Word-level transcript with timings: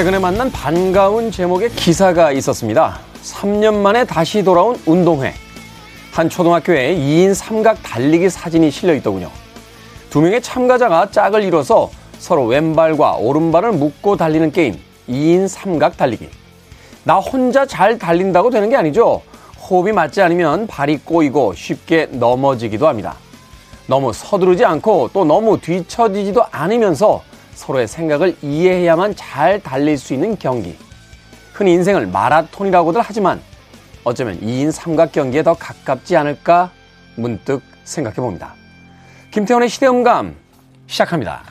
최근에 0.00 0.18
만난 0.18 0.50
반가운 0.50 1.30
제목의 1.30 1.68
기사가 1.72 2.32
있었습니다. 2.32 3.00
3년 3.22 3.74
만에 3.74 4.06
다시 4.06 4.42
돌아온 4.42 4.80
운동회. 4.86 5.34
한 6.10 6.30
초등학교에 6.30 6.96
2인 6.96 7.34
삼각 7.34 7.82
달리기 7.82 8.30
사진이 8.30 8.70
실려 8.70 8.94
있더군요. 8.94 9.30
두 10.08 10.22
명의 10.22 10.40
참가자가 10.40 11.10
짝을 11.10 11.42
이뤄서 11.44 11.90
서로 12.18 12.46
왼발과 12.46 13.16
오른발을 13.16 13.72
묶고 13.72 14.16
달리는 14.16 14.50
게임, 14.52 14.80
2인 15.06 15.46
삼각 15.46 15.98
달리기. 15.98 16.30
나 17.04 17.16
혼자 17.16 17.66
잘 17.66 17.98
달린다고 17.98 18.48
되는 18.48 18.70
게 18.70 18.76
아니죠. 18.76 19.20
호흡이 19.68 19.92
맞지 19.92 20.22
않으면 20.22 20.66
발이 20.66 21.00
꼬이고 21.04 21.52
쉽게 21.54 22.08
넘어지기도 22.12 22.88
합니다. 22.88 23.16
너무 23.86 24.14
서두르지 24.14 24.64
않고 24.64 25.10
또 25.12 25.26
너무 25.26 25.60
뒤처지지도 25.60 26.42
않으면서 26.50 27.22
서로의 27.60 27.86
생각을 27.86 28.36
이해해야만 28.40 29.16
잘 29.16 29.60
달릴 29.60 29.98
수 29.98 30.14
있는 30.14 30.38
경기. 30.38 30.78
흔히 31.52 31.74
인생을 31.74 32.06
마라톤이라고들 32.06 33.02
하지만 33.04 33.42
어쩌면 34.02 34.40
2인 34.40 34.72
삼각 34.72 35.12
경기에 35.12 35.42
더 35.42 35.52
가깝지 35.52 36.16
않을까 36.16 36.70
문득 37.16 37.60
생각해 37.84 38.16
봅니다. 38.16 38.54
김태훈의 39.30 39.68
시대음감 39.68 40.36
시작합니다. 40.86 41.49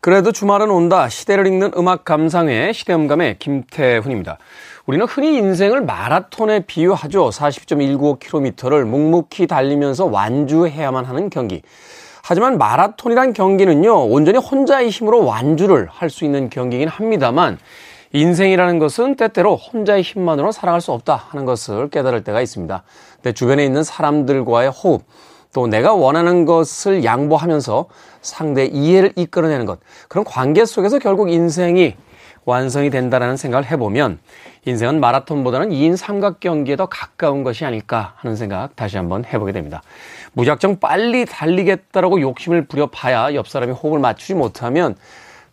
그래도 0.00 0.30
주말은 0.30 0.70
온다. 0.70 1.08
시대를 1.08 1.46
읽는 1.48 1.72
음악 1.76 2.04
감상회 2.04 2.72
시대음감의 2.72 3.38
김태훈입니다. 3.40 4.38
우리는 4.86 5.04
흔히 5.06 5.36
인생을 5.36 5.80
마라톤에 5.80 6.60
비유하죠. 6.60 7.30
40.195km를 7.30 8.84
묵묵히 8.84 9.48
달리면서 9.48 10.06
완주해야만 10.06 11.04
하는 11.04 11.30
경기. 11.30 11.62
하지만 12.22 12.58
마라톤이란 12.58 13.32
경기는요, 13.32 14.06
온전히 14.06 14.38
혼자의 14.38 14.90
힘으로 14.90 15.24
완주를 15.24 15.88
할 15.90 16.10
수 16.10 16.24
있는 16.24 16.48
경기긴 16.48 16.88
합니다만, 16.88 17.58
인생이라는 18.12 18.78
것은 18.78 19.16
때때로 19.16 19.56
혼자의 19.56 20.02
힘만으로 20.02 20.52
살아갈 20.52 20.80
수 20.80 20.92
없다 20.92 21.16
하는 21.30 21.44
것을 21.44 21.88
깨달을 21.90 22.24
때가 22.24 22.40
있습니다. 22.40 22.82
내 23.22 23.32
주변에 23.32 23.64
있는 23.64 23.82
사람들과의 23.82 24.70
호흡, 24.70 25.02
또 25.52 25.66
내가 25.66 25.94
원하는 25.94 26.44
것을 26.44 27.04
양보하면서 27.04 27.86
상대의 28.20 28.70
이해를 28.72 29.12
이끌어내는 29.16 29.66
것, 29.66 29.78
그런 30.08 30.24
관계 30.24 30.64
속에서 30.64 30.98
결국 30.98 31.30
인생이 31.30 31.96
완성이 32.44 32.88
된다라는 32.90 33.36
생각을 33.36 33.70
해보면 33.70 34.18
인생은 34.64 35.00
마라톤보다는 35.00 35.70
2인 35.70 35.96
삼각 35.96 36.40
경기에 36.40 36.76
더 36.76 36.86
가까운 36.86 37.44
것이 37.44 37.64
아닐까 37.64 38.14
하는 38.16 38.36
생각 38.36 38.74
다시 38.74 38.96
한번 38.96 39.24
해보게 39.24 39.52
됩니다. 39.52 39.82
무작정 40.32 40.78
빨리 40.80 41.26
달리겠다라고 41.26 42.20
욕심을 42.20 42.66
부려봐야 42.66 43.34
옆 43.34 43.48
사람이 43.48 43.72
호흡을 43.72 43.98
맞추지 43.98 44.34
못하면 44.34 44.96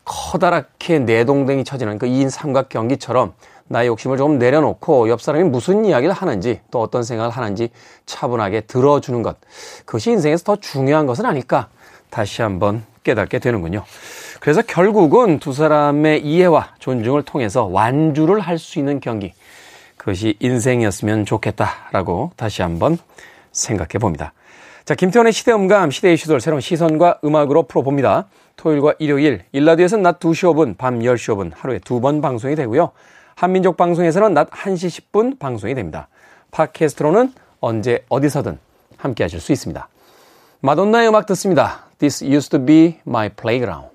커다랗게 0.05 0.99
내동댕이 0.99 1.63
쳐지는 1.63 1.97
그 1.97 2.07
2인 2.07 2.29
삼각 2.29 2.69
경기처럼 2.69 3.33
나의 3.67 3.87
욕심을 3.87 4.17
조금 4.17 4.37
내려놓고 4.37 5.09
옆 5.09 5.21
사람이 5.21 5.45
무슨 5.45 5.85
이야기를 5.85 6.13
하는지 6.13 6.61
또 6.71 6.81
어떤 6.81 7.03
생각을 7.03 7.31
하는지 7.31 7.69
차분하게 8.05 8.61
들어주는 8.61 9.21
것. 9.23 9.37
그것이 9.85 10.11
인생에서 10.11 10.43
더 10.43 10.55
중요한 10.57 11.05
것은 11.07 11.25
아닐까 11.25 11.69
다시 12.09 12.41
한번 12.41 12.83
깨닫게 13.03 13.39
되는군요. 13.39 13.83
그래서 14.39 14.61
결국은 14.61 15.39
두 15.39 15.53
사람의 15.53 16.23
이해와 16.25 16.75
존중을 16.79 17.23
통해서 17.23 17.65
완주를 17.65 18.39
할 18.39 18.59
수 18.59 18.79
있는 18.79 18.99
경기. 18.99 19.33
그것이 19.97 20.35
인생이었으면 20.39 21.25
좋겠다라고 21.25 22.31
다시 22.35 22.61
한번 22.61 22.99
생각해 23.51 23.97
봅니다. 23.99 24.33
자, 24.85 24.93
김태훈의 24.93 25.33
시대음감, 25.33 25.89
시대 25.89 26.09
이슈들 26.09 26.39
새로운 26.39 26.61
시선과 26.61 27.19
음악으로 27.23 27.63
풀어봅니다. 27.63 28.27
토요일과 28.55 28.93
일요일, 28.99 29.43
일라디오에서는 29.51 30.03
낮 30.03 30.19
2시 30.19 30.53
5분, 30.53 30.77
밤 30.77 30.99
10시 30.99 31.33
5분 31.35 31.51
하루에 31.55 31.79
두 31.79 31.99
번 31.99 32.21
방송이 32.21 32.55
되고요. 32.55 32.91
한민족 33.35 33.75
방송에서는 33.75 34.33
낮 34.33 34.49
1시 34.49 35.11
10분 35.11 35.37
방송이 35.37 35.75
됩니다. 35.75 36.07
팟캐스트로는 36.51 37.33
언제 37.59 38.05
어디서든 38.07 38.57
함께 38.95 39.25
하실 39.25 39.41
수 39.41 39.51
있습니다. 39.51 39.89
마돈나의 40.61 41.09
음악 41.09 41.25
듣습니다. 41.25 41.83
This 41.99 42.23
used 42.23 42.49
to 42.51 42.65
be 42.65 42.99
my 43.05 43.27
playground. 43.29 43.89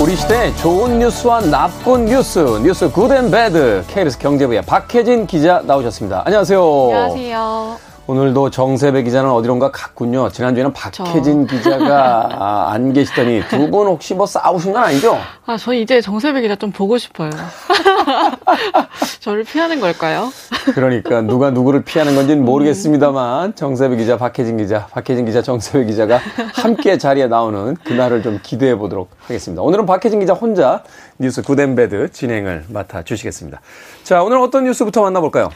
우리 0.00 0.16
시대 0.16 0.54
좋은 0.56 1.00
뉴스와 1.00 1.40
나쁜 1.42 2.06
뉴스, 2.06 2.38
뉴스 2.62 2.90
Good 2.90 3.13
and 3.13 3.30
Bad, 3.30 3.84
KBS 3.88 4.18
경제부의 4.18 4.62
박혜진 4.62 5.26
기자 5.26 5.62
나오셨습니다. 5.62 6.22
안녕하세요. 6.24 6.62
안녕하세요. 6.62 7.90
오늘도 8.14 8.50
정세배 8.50 9.04
기자는 9.04 9.30
어디론가 9.30 9.70
갔군요. 9.70 10.30
지난주에는 10.30 10.72
박혜진 10.72 11.46
저... 11.46 11.56
기자가 11.56 12.28
아, 12.40 12.72
안 12.72 12.92
계시더니 12.92 13.40
두 13.48 13.70
분 13.70 13.86
혹시 13.86 14.14
뭐 14.16 14.26
싸우신 14.26 14.72
건 14.72 14.82
아니죠? 14.82 15.16
아, 15.46 15.56
저 15.56 15.72
이제 15.72 16.00
정세배 16.00 16.40
기자 16.42 16.56
좀 16.56 16.72
보고 16.72 16.98
싶어요. 16.98 17.30
저를 19.20 19.44
피하는 19.44 19.78
걸까요? 19.80 20.32
그러니까 20.74 21.20
누가 21.20 21.50
누구를 21.52 21.84
피하는 21.84 22.16
건지는 22.16 22.44
모르겠습니다만 22.44 23.54
정세배 23.54 23.94
기자, 23.94 24.16
박혜진 24.16 24.56
기자, 24.56 24.86
박혜진 24.88 25.24
기자, 25.24 25.40
정세배 25.40 25.84
기자가 25.84 26.18
함께 26.54 26.98
자리에 26.98 27.28
나오는 27.28 27.76
그날을 27.84 28.24
좀 28.24 28.40
기대해 28.42 28.74
보도록 28.76 29.10
하겠습니다. 29.20 29.62
오늘은 29.62 29.86
박혜진 29.86 30.18
기자 30.18 30.32
혼자 30.32 30.82
뉴스 31.18 31.42
Good 31.42 31.69
and 31.69 31.90
Bad 31.90 32.10
진행을 32.10 32.64
맡아 32.70 33.02
주시겠습니다. 33.04 33.60
자, 34.02 34.24
오늘 34.24 34.38
어떤 34.38 34.64
뉴스부터 34.64 35.00
만나볼까요? 35.02 35.50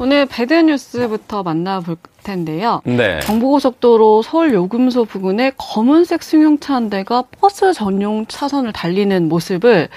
오늘 0.00 0.26
bad 0.26 0.54
news부터 0.54 1.42
만나볼 1.42 1.96
텐데요. 2.22 2.82
네. 2.84 3.20
경부고속도로 3.20 4.22
서울 4.22 4.54
요금소 4.54 5.06
부근에 5.06 5.52
검은색 5.56 6.22
승용차 6.22 6.74
한 6.74 6.90
대가 6.90 7.24
버스 7.40 7.72
전용 7.72 8.26
차선을 8.26 8.72
달리는 8.72 9.28
모습을 9.28 9.88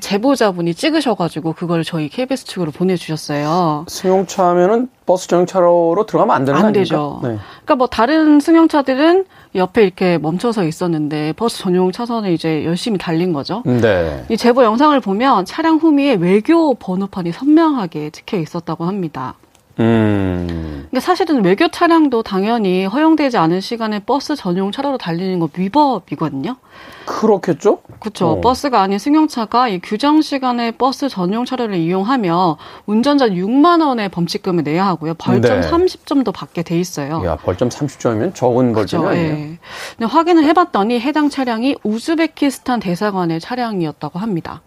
제보자분이 0.00 0.74
찍으셔가지고 0.74 1.52
그걸 1.52 1.84
저희 1.84 2.08
KBS 2.08 2.44
측으로 2.46 2.72
보내주셨어요. 2.72 3.84
승용차 3.88 4.48
하면은 4.48 4.88
버스 5.06 5.28
전용차로 5.28 6.04
들어가면 6.06 6.36
안 6.36 6.44
되는 6.44 6.60
거안 6.60 6.72
되죠. 6.72 7.20
네. 7.22 7.38
그러니까 7.64 7.76
뭐 7.76 7.86
다른 7.86 8.40
승용차들은 8.40 9.24
옆에 9.54 9.84
이렇게 9.84 10.18
멈춰서 10.18 10.64
있었는데 10.64 11.32
버스 11.34 11.58
전용 11.58 11.92
차선을 11.92 12.32
이제 12.32 12.64
열심히 12.64 12.98
달린 12.98 13.32
거죠. 13.32 13.62
네. 13.64 14.24
이 14.28 14.36
제보 14.36 14.64
영상을 14.64 14.98
보면 15.00 15.46
차량 15.46 15.76
후미에 15.76 16.14
외교 16.14 16.74
번호판이 16.74 17.32
선명하게 17.32 18.10
찍혀 18.10 18.36
있었다고 18.38 18.84
합니다. 18.84 19.34
음. 19.78 20.86
그러니까 20.90 21.00
사실은 21.00 21.44
외교 21.44 21.68
차량도 21.68 22.22
당연히 22.22 22.86
허용되지 22.86 23.36
않은 23.36 23.60
시간에 23.60 23.98
버스 23.98 24.34
전용 24.34 24.72
차로로 24.72 24.96
달리는 24.98 25.38
거 25.38 25.48
위법이거든요. 25.54 26.56
그렇겠죠? 27.04 27.80
그렇죠. 28.00 28.28
어. 28.28 28.40
버스가 28.40 28.80
아닌 28.80 28.98
승용차가 28.98 29.68
이 29.68 29.80
규정 29.80 30.22
시간에 30.22 30.70
버스 30.70 31.08
전용 31.08 31.44
차로를 31.44 31.76
이용하면 31.76 32.56
운전자 32.86 33.28
6만 33.28 33.86
원의 33.86 34.08
범칙금을 34.08 34.64
내야 34.64 34.86
하고요. 34.86 35.14
벌점 35.14 35.60
네. 35.60 35.70
30점도 35.70 36.32
받게 36.32 36.62
돼 36.62 36.78
있어요. 36.78 37.22
야, 37.26 37.36
벌점 37.36 37.68
30점이면 37.68 38.34
적은 38.34 38.72
벌점이 38.72 39.04
그렇죠. 39.04 39.08
아니에요. 39.08 39.56
네. 39.98 40.06
확인을 40.06 40.44
해봤더니 40.44 41.00
해당 41.00 41.28
차량이 41.28 41.76
우즈베키스탄 41.82 42.80
대사관의 42.80 43.40
차량이었다고 43.40 44.18
합니다. 44.18 44.62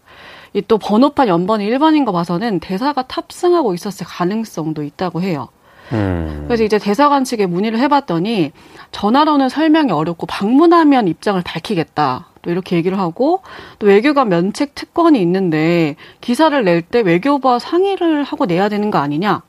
이 0.52 0.62
또 0.62 0.78
번호판 0.78 1.28
연번이 1.28 1.68
1번인 1.70 2.04
거 2.04 2.12
봐서는 2.12 2.60
대사가 2.60 3.02
탑승하고 3.02 3.74
있었을 3.74 4.06
가능성도 4.06 4.82
있다고 4.82 5.22
해요. 5.22 5.48
음. 5.92 6.44
그래서 6.46 6.62
이제 6.64 6.78
대사관 6.78 7.24
측에 7.24 7.46
문의를 7.46 7.78
해봤더니 7.80 8.52
전화로는 8.92 9.48
설명이 9.48 9.90
어렵고 9.92 10.26
방문하면 10.26 11.08
입장을 11.08 11.40
밝히겠다. 11.42 12.26
또 12.42 12.50
이렇게 12.50 12.76
얘기를 12.76 12.98
하고 12.98 13.42
또 13.78 13.86
외교관 13.86 14.28
면책 14.28 14.74
특권이 14.74 15.20
있는데 15.22 15.96
기사를 16.20 16.64
낼 16.64 16.82
때 16.82 17.00
외교부와 17.00 17.58
상의를 17.58 18.22
하고 18.24 18.46
내야 18.46 18.68
되는 18.68 18.90
거 18.90 18.98
아니냐. 18.98 19.42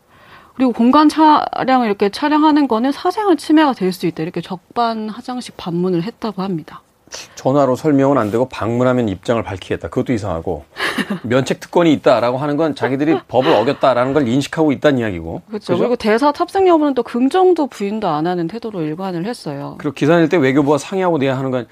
그리고 0.55 0.73
공간 0.73 1.09
차량을 1.09 1.87
이렇게 1.87 2.09
촬영하는 2.09 2.67
거는 2.67 2.91
사생활 2.91 3.37
침해가 3.37 3.73
될 3.73 3.93
수 3.93 4.05
있다. 4.05 4.21
이렇게 4.23 4.41
적반하장식 4.41 5.57
반문을 5.57 6.03
했다고 6.03 6.41
합니다. 6.41 6.81
전화로 7.35 7.75
설명은 7.75 8.17
안 8.17 8.31
되고 8.31 8.47
방문하면 8.47 9.09
입장을 9.09 9.41
밝히겠다. 9.43 9.89
그것도 9.89 10.13
이상하고 10.13 10.65
면책 11.23 11.59
특권이 11.59 11.91
있다라고 11.93 12.37
하는 12.37 12.57
건 12.57 12.75
자기들이 12.75 13.19
법을 13.27 13.51
어겼다라는 13.53 14.13
걸 14.13 14.27
인식하고 14.27 14.71
있다는 14.71 14.99
이야기고. 14.99 15.41
그렇죠. 15.47 15.77
그리고 15.77 15.95
대사 15.95 16.31
탑승 16.31 16.67
여부는 16.67 16.93
또 16.93 17.03
긍정도 17.03 17.67
부인도 17.67 18.07
안 18.07 18.27
하는 18.27 18.47
태도로 18.47 18.81
일관을 18.81 19.25
했어요. 19.25 19.75
그리고 19.77 19.93
기사 19.93 20.17
낼때 20.17 20.37
외교부와 20.37 20.77
상의하고 20.77 21.17
내야 21.17 21.37
하는 21.37 21.51
건 21.51 21.67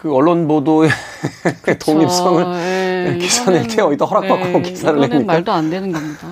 그 0.00 0.14
언론 0.14 0.48
보도의 0.48 0.88
그 1.60 1.76
독립성을 1.76 2.42
예. 2.42 2.79
네, 3.04 3.18
기사 3.18 3.50
낼 3.50 3.66
때 3.66 3.82
어디다 3.82 4.04
허락받고 4.04 4.58
네, 4.58 4.62
기사를 4.62 4.98
내는 5.00 5.26
말도 5.26 5.52
안 5.52 5.70
되는 5.70 5.92
겁니다. 5.92 6.28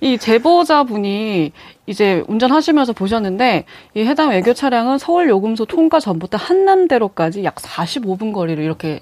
이 0.00 0.18
제보자분이 0.18 1.52
이제 1.86 2.22
운전하시면서 2.28 2.92
보셨는데 2.92 3.64
이 3.94 4.00
해당 4.04 4.30
외교 4.30 4.54
차량은 4.54 4.98
서울 4.98 5.28
요금소 5.28 5.64
통과 5.66 6.00
전부터 6.00 6.38
한남대로까지 6.38 7.44
약 7.44 7.56
45분 7.56 8.32
거리를 8.32 8.62
이렇게 8.62 9.00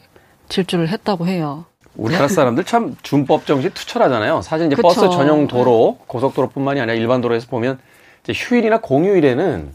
질주를 0.48 0.88
했다고 0.88 1.26
해요. 1.26 1.64
우리나라 1.96 2.28
사람들 2.28 2.64
참 2.64 2.96
준법 3.02 3.44
정신 3.46 3.70
투철하잖아요. 3.72 4.40
사실 4.42 4.66
이제 4.66 4.76
그쵸. 4.76 4.88
버스 4.88 5.00
전용 5.10 5.48
도로, 5.48 5.98
고속도로뿐만이 6.06 6.80
아니라 6.80 6.94
일반 6.94 7.20
도로에서 7.20 7.48
보면 7.48 7.78
이제 8.22 8.32
휴일이나 8.34 8.80
공휴일에는 8.80 9.74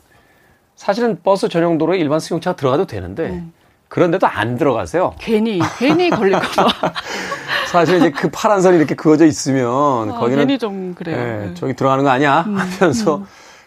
사실은 0.75 1.19
버스 1.21 1.49
전용 1.49 1.77
도로에 1.77 1.99
일반 1.99 2.19
승용차가 2.19 2.55
들어가도 2.55 2.87
되는데 2.87 3.25
음. 3.29 3.53
그런데도 3.93 4.25
안 4.27 4.57
들어가세요. 4.57 5.13
괜히 5.19 5.59
괜히 5.77 6.09
걸릴까 6.09 6.65
봐. 6.65 6.93
사실 7.71 7.97
이제 7.97 8.11
그 8.11 8.29
파란 8.31 8.61
선이 8.61 8.77
이렇게 8.77 8.95
그어져 8.95 9.25
있으면 9.25 10.11
아, 10.11 10.19
거기는 10.19 10.39
괜히 10.39 10.57
좀 10.57 10.93
그래요. 10.95 11.17
예, 11.17 11.47
네. 11.47 11.53
저기 11.53 11.73
들어가는 11.75 12.03
거 12.03 12.09
아니야 12.09 12.45
음. 12.47 12.57
하면서 12.79 13.17
음. 13.17 13.25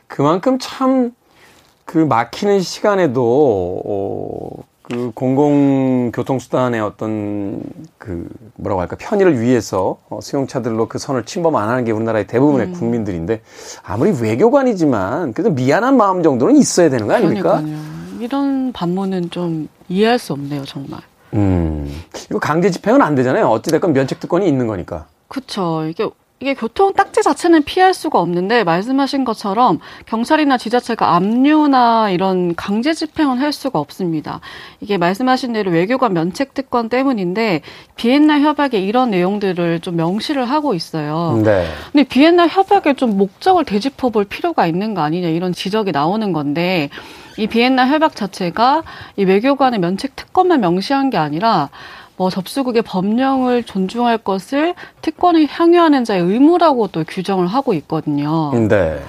그만큼 0.09 0.59
참 0.61 1.13
그 1.87 1.99
막히는 1.99 2.61
시간에도 2.61 3.81
어, 3.87 4.65
그 4.83 5.13
공공교통수단의 5.15 6.81
어떤 6.81 7.63
그 7.97 8.29
뭐라고 8.57 8.81
할까 8.81 8.97
편의를 8.99 9.41
위해서 9.41 9.99
어, 10.11 10.21
수용차들로 10.21 10.89
그 10.89 10.99
선을 10.99 11.25
침범 11.25 11.57
안 11.57 11.69
하는 11.69 11.85
게 11.85 11.93
우리나라의 11.93 12.27
대부분의 12.27 12.67
음. 12.69 12.73
국민들인데 12.73 13.41
아무리 13.85 14.13
외교관이지만 14.21 15.33
그래도 15.33 15.51
미안한 15.55 15.97
마음 15.97 16.23
정도는 16.25 16.57
있어야 16.57 16.91
되는 16.91 17.07
거 17.07 17.15
아닙니까? 17.15 17.61
그러니까요. 17.61 17.86
이런 18.21 18.73
반문은 18.73 19.31
좀 19.31 19.69
이해할 19.89 20.19
수 20.19 20.33
없네요, 20.33 20.65
정말. 20.65 21.01
음. 21.35 22.03
이거 22.31 22.39
강제 22.39 22.71
집행은 22.71 23.03
안 23.03 23.15
되잖아요. 23.15 23.49
어찌됐건 23.49 23.93
면책 23.93 24.21
특권이 24.21 24.47
있는 24.49 24.67
거니까. 24.67 25.07
그렇죠. 25.29 25.87
이게 25.89 26.09
이게 26.39 26.53
교통 26.53 26.93
딱지 26.93 27.23
자체는 27.23 27.63
피할 27.63 27.95
수가 27.95 28.21
없는데 28.21 28.63
말씀하신 28.63 29.25
것처럼 29.25 29.81
경찰이나 30.05 30.59
지자체가 30.59 31.15
압류나 31.15 32.11
이런 32.11 32.55
강제 32.55 32.93
집행은 32.93 33.39
할 33.39 33.53
수가 33.53 33.79
없습니다. 33.79 34.41
이게 34.81 34.99
말씀하신 34.99 35.55
대로 35.55 35.71
외교관 35.71 36.13
면책 36.13 36.53
특권 36.53 36.91
때문인데 36.91 37.63
비엔나 37.97 38.41
협약에 38.41 38.79
이런 38.79 39.11
내용들을 39.11 39.81
좀 39.81 39.97
명시를 39.97 40.45
하고 40.45 40.75
있어요. 40.75 41.41
네. 41.43 41.67
근데 41.93 42.05
비엔나 42.07 42.49
협약에 42.49 42.95
좀 42.95 43.17
목적을 43.17 43.65
되짚어 43.65 44.11
볼 44.11 44.27
필요가 44.27 44.67
있는 44.67 44.93
거 44.93 45.01
아니냐 45.01 45.29
이런 45.29 45.55
지적이 45.55 45.93
나오는 45.93 46.35
건데 46.35 46.91
이 47.37 47.47
비엔나 47.47 47.87
협약 47.89 48.17
자체가 48.17 48.83
이 49.17 49.25
외교관의 49.25 49.81
면책 49.81 50.17
특권만 50.17 50.61
명시한 50.61 51.11
게 51.11 51.17
아니라 51.19 51.69
뭐 52.17 52.31
접수국의 52.31 52.83
법령을 52.83 53.63
존중할 53.65 54.19
것을 54.19 54.75
특권을 55.03 55.47
향유하는 55.49 56.05
자의 56.05 56.23
의무라고 56.23 56.89
또 56.89 57.05
규정을 57.07 57.47
하고 57.47 57.75
있거든요. 57.75 58.53
네. 58.69 59.01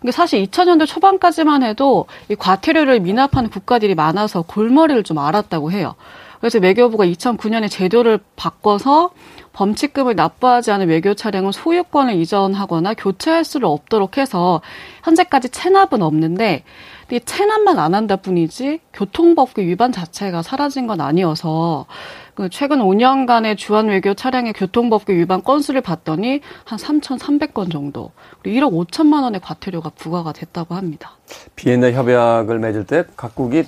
근데 0.00 0.12
사실 0.12 0.44
2000년대 0.44 0.86
초반까지만 0.86 1.62
해도 1.62 2.06
이 2.28 2.34
과태료를 2.34 3.00
미납하는 3.00 3.48
국가들이 3.50 3.94
많아서 3.94 4.42
골머리를 4.42 5.02
좀 5.02 5.18
알았다고 5.18 5.72
해요. 5.72 5.94
그래서 6.40 6.58
외교부가 6.58 7.06
2009년에 7.06 7.70
제도를 7.70 8.18
바꿔서 8.36 9.12
범칙금을 9.54 10.14
납부하지 10.14 10.72
않은 10.72 10.88
외교 10.88 11.14
차량은 11.14 11.52
소유권을 11.52 12.14
이전하거나 12.16 12.92
교체할 12.94 13.44
수 13.44 13.58
없도록 13.62 14.18
해서 14.18 14.60
현재까지 15.04 15.48
체납은 15.48 16.02
없는데 16.02 16.64
이 17.10 17.20
체납만 17.20 17.78
안 17.78 17.94
한다 17.94 18.16
뿐이지 18.16 18.80
교통법규 18.92 19.60
위반 19.62 19.92
자체가 19.92 20.42
사라진 20.42 20.86
건 20.86 21.00
아니어서 21.00 21.86
그 22.34 22.48
최근 22.50 22.80
5년간의 22.80 23.56
주한 23.56 23.88
외교 23.88 24.14
차량의 24.14 24.54
교통법규 24.54 25.12
위반 25.12 25.42
건수를 25.42 25.80
봤더니 25.80 26.40
한 26.64 26.78
3,300건 26.78 27.70
정도, 27.70 28.10
그리고 28.42 28.70
1억 28.70 28.88
5천만 28.88 29.22
원의 29.22 29.40
과태료가 29.40 29.90
부과가 29.90 30.32
됐다고 30.32 30.74
합니다. 30.74 31.12
비엔나 31.54 31.92
협약을 31.92 32.58
맺을 32.58 32.86
때 32.86 33.04
각국이 33.16 33.64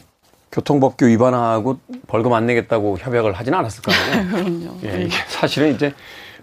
교통법규 0.50 1.06
위반하고 1.06 1.78
벌금 2.08 2.32
안 2.32 2.46
내겠다고 2.46 2.98
협약을 2.98 3.34
하지는 3.34 3.58
않았을 3.58 3.82
거 3.82 3.92
아니에요. 3.92 4.26
그럼요. 4.30 4.78
예, 4.84 5.02
이게 5.04 5.16
사실은 5.28 5.74
이제 5.74 5.92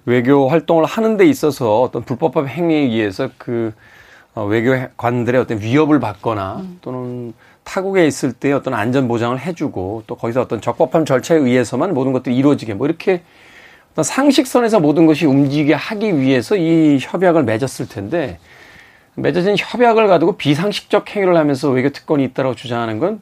외교 0.06 0.48
활동을 0.48 0.86
하는 0.86 1.18
데 1.18 1.26
있어서 1.26 1.82
어떤 1.82 2.04
불법적 2.04 2.48
행위에 2.48 2.78
의해서 2.78 3.30
그 3.38 3.74
어, 3.76 3.92
외교관들의 4.36 5.40
어떤 5.40 5.62
위협을 5.62 6.00
받거나 6.00 6.58
음. 6.58 6.78
또는 6.82 7.34
타국에 7.64 8.08
있을 8.08 8.34
때 8.34 8.52
어떤 8.52 8.74
안전 8.74 9.08
보장을 9.08 9.40
해주고 9.40 10.04
또 10.08 10.16
거기서 10.16 10.42
어떤 10.42 10.60
적법한 10.60 11.06
절차에 11.06 11.38
의해서만 11.38 11.94
모든 11.94 12.12
것들이 12.12 12.36
이루어지게 12.36 12.74
뭐 12.74 12.88
이렇게 12.88 13.22
어떤 13.94 14.04
상식선에서 14.04 14.80
모든 14.80 15.06
것이 15.06 15.26
움직이게 15.26 15.74
하기 15.74 16.20
위해서 16.20 16.56
이 16.56 16.98
협약을 17.00 17.44
맺었을 17.44 17.88
텐데 17.88 18.40
맺어진 19.16 19.56
협약을 19.58 20.08
가지고 20.08 20.36
비상식적 20.38 21.16
행위를 21.16 21.38
하면서 21.38 21.70
외교 21.70 21.90
특권이 21.90 22.24
있다고 22.26 22.56
주장하는 22.56 23.00
건 23.00 23.22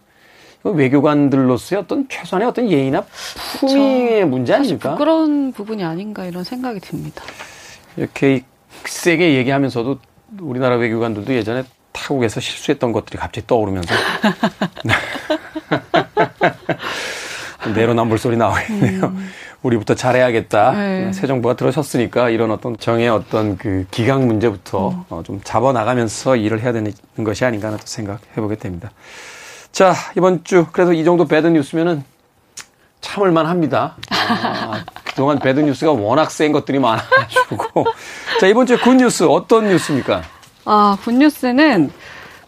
외교관들로서의 0.64 1.82
어떤 1.82 2.08
최소한의 2.08 2.48
어떤 2.48 2.70
예의나 2.70 3.04
품위의 3.60 4.26
문제 4.26 4.54
아닙니까? 4.54 4.92
부끄러운 4.92 5.52
부분이 5.52 5.84
아닌가 5.84 6.26
이런 6.26 6.44
생각이 6.44 6.80
듭니다. 6.80 7.24
이렇게 7.98 8.44
세게 8.86 9.36
얘기하면서도 9.36 10.00
우리나라 10.40 10.78
외교관들도 10.78 11.34
예전에 11.34 11.64
타국에서 11.92 12.40
실수했던 12.40 12.92
것들이 12.92 13.18
갑자기 13.18 13.46
떠오르면서 13.48 13.94
내로남불 17.76 18.18
소리 18.18 18.38
나오겠네요. 18.38 19.06
음. 19.06 19.30
우리부터 19.62 19.94
잘해야겠다. 19.94 20.72
네. 20.72 21.14
새 21.14 21.28
정부가 21.28 21.56
들어섰으니까 21.56 22.30
이런 22.30 22.52
어떤 22.52 22.78
정의 22.78 23.10
어떤 23.10 23.58
그 23.58 23.86
기강 23.92 24.26
문제부터 24.26 24.90
음. 24.90 25.04
어, 25.10 25.22
좀 25.24 25.42
잡아 25.44 25.72
나가면서 25.72 26.36
일을 26.36 26.62
해야 26.62 26.72
되는 26.72 26.92
것이 27.24 27.46
아닌가 27.46 27.68
하는 27.68 27.78
생각해 27.84 28.20
보게 28.36 28.56
됩니다. 28.56 28.92
자 29.72 29.94
이번 30.18 30.44
주 30.44 30.66
그래서 30.72 30.94
이 30.94 31.04
정도 31.04 31.26
bad 31.26 31.48
news면은 31.48 32.04
참을만 33.02 33.46
합니다. 33.48 33.96
아, 34.12 34.84
그동안 35.04 35.40
bad 35.40 35.60
news가 35.60 35.92
워낙 35.92 36.32
센 36.32 36.52
것들이 36.52 36.80
많아가지고. 36.80 37.86
자, 38.40 38.48
이번 38.48 38.66
주에 38.66 38.78
good 38.78 38.94
news 38.96 39.24
어떤 39.26 39.68
뉴스입니까? 39.68 40.22
아, 40.66 40.98
good 41.04 41.33
news는 41.33 41.92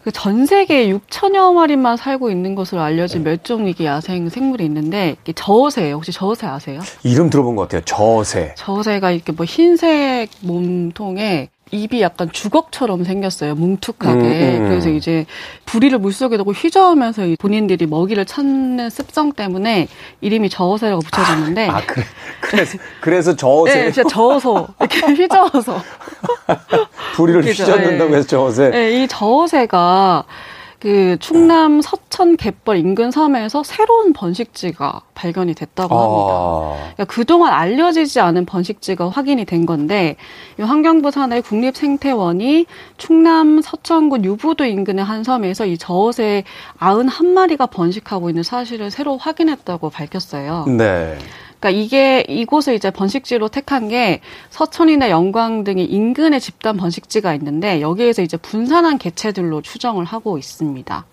그 0.03 0.11
전 0.11 0.45
세계에 0.45 0.91
6천여 0.91 1.53
마리만 1.53 1.95
살고 1.95 2.29
있는 2.29 2.55
것으로 2.55 2.81
알려진 2.81 3.23
멸종위기 3.23 3.85
야생 3.85 4.27
생물이 4.27 4.65
있는데 4.65 5.15
저어새예요. 5.33 5.95
혹시 5.95 6.11
저어새 6.11 6.45
아세요? 6.45 6.81
이름 7.03 7.29
들어본 7.29 7.55
것 7.55 7.63
같아요. 7.63 7.81
저어새. 7.85 8.53
저어새가 8.57 9.11
이렇게 9.11 9.31
뭐 9.31 9.45
흰색 9.45 10.29
몸통에 10.41 11.49
입이 11.73 12.01
약간 12.01 12.31
주걱처럼 12.31 13.03
생겼어요. 13.03 13.55
뭉툭하게. 13.55 14.19
음, 14.21 14.63
음. 14.63 14.67
그래서 14.69 14.89
이제 14.89 15.25
부리를 15.65 15.97
물속에 15.97 16.37
두고 16.37 16.51
휘저으면서 16.53 17.23
본인들이 17.39 17.87
먹이를 17.87 18.25
찾는 18.25 18.89
습성 18.89 19.33
때문에 19.33 19.87
이름이 20.21 20.49
저어새라고 20.49 21.01
붙여졌는데. 21.01 21.69
아, 21.69 21.81
그래. 21.85 22.05
그래서, 22.41 22.77
그래서 23.01 23.35
저어새? 23.35 23.73
네, 23.75 23.91
진짜 23.91 24.07
저어서. 24.07 24.67
이렇게 24.79 24.99
휘저어서. 25.13 25.81
부리를 27.15 27.43
휘젓는다고 27.43 28.15
해서 28.15 28.27
저어새? 28.27 28.69
네, 28.69 29.03
이 29.03 29.07
저어새가 29.07 30.25
그 30.83 31.15
충남 31.21 31.81
서천 31.81 32.35
갯벌 32.35 32.75
인근 32.75 33.09
섬에서 33.09 33.63
새로운 33.63 34.11
번식지가 34.11 35.03
발견이 35.13 35.53
됐다고 35.53 35.95
합니다. 35.95 36.33
아. 36.33 36.93
그러니까 36.93 37.05
그동안 37.05 37.53
알려지지 37.53 38.19
않은 38.19 38.45
번식지가 38.45 39.07
확인이 39.07 39.45
된 39.45 39.65
건데 39.65 40.17
이 40.59 40.61
환경부 40.61 41.09
산하의 41.11 41.41
국립생태원이 41.43 42.65
충남 42.97 43.61
서천군 43.61 44.25
유부도 44.25 44.65
인근의 44.65 45.05
한 45.05 45.23
섬에서 45.23 45.67
이 45.67 45.77
저어새 45.77 46.43
91마리가 46.79 47.69
번식하고 47.69 48.27
있는 48.27 48.43
사실을 48.43 48.91
새로 48.91 49.15
확인했다고 49.15 49.89
밝혔어요. 49.89 50.65
네. 50.67 51.17
그러니까 51.63 51.69
이게 51.69 52.25
이곳을 52.27 52.75
이제 52.75 52.91
번식지로 52.91 53.47
택한 53.47 53.87
게 53.87 54.19
서천이나 54.49 55.09
영광 55.09 55.63
등이 55.63 55.85
인근의 55.85 56.41
집단 56.41 56.75
번식지가 56.75 57.33
있는데 57.35 57.79
여기에서 57.79 58.21
이제 58.21 58.35
분산한 58.35 58.97
개체들로 58.97 59.61
추정을 59.61 60.03
하고 60.03 60.37
있습니다. 60.37 61.05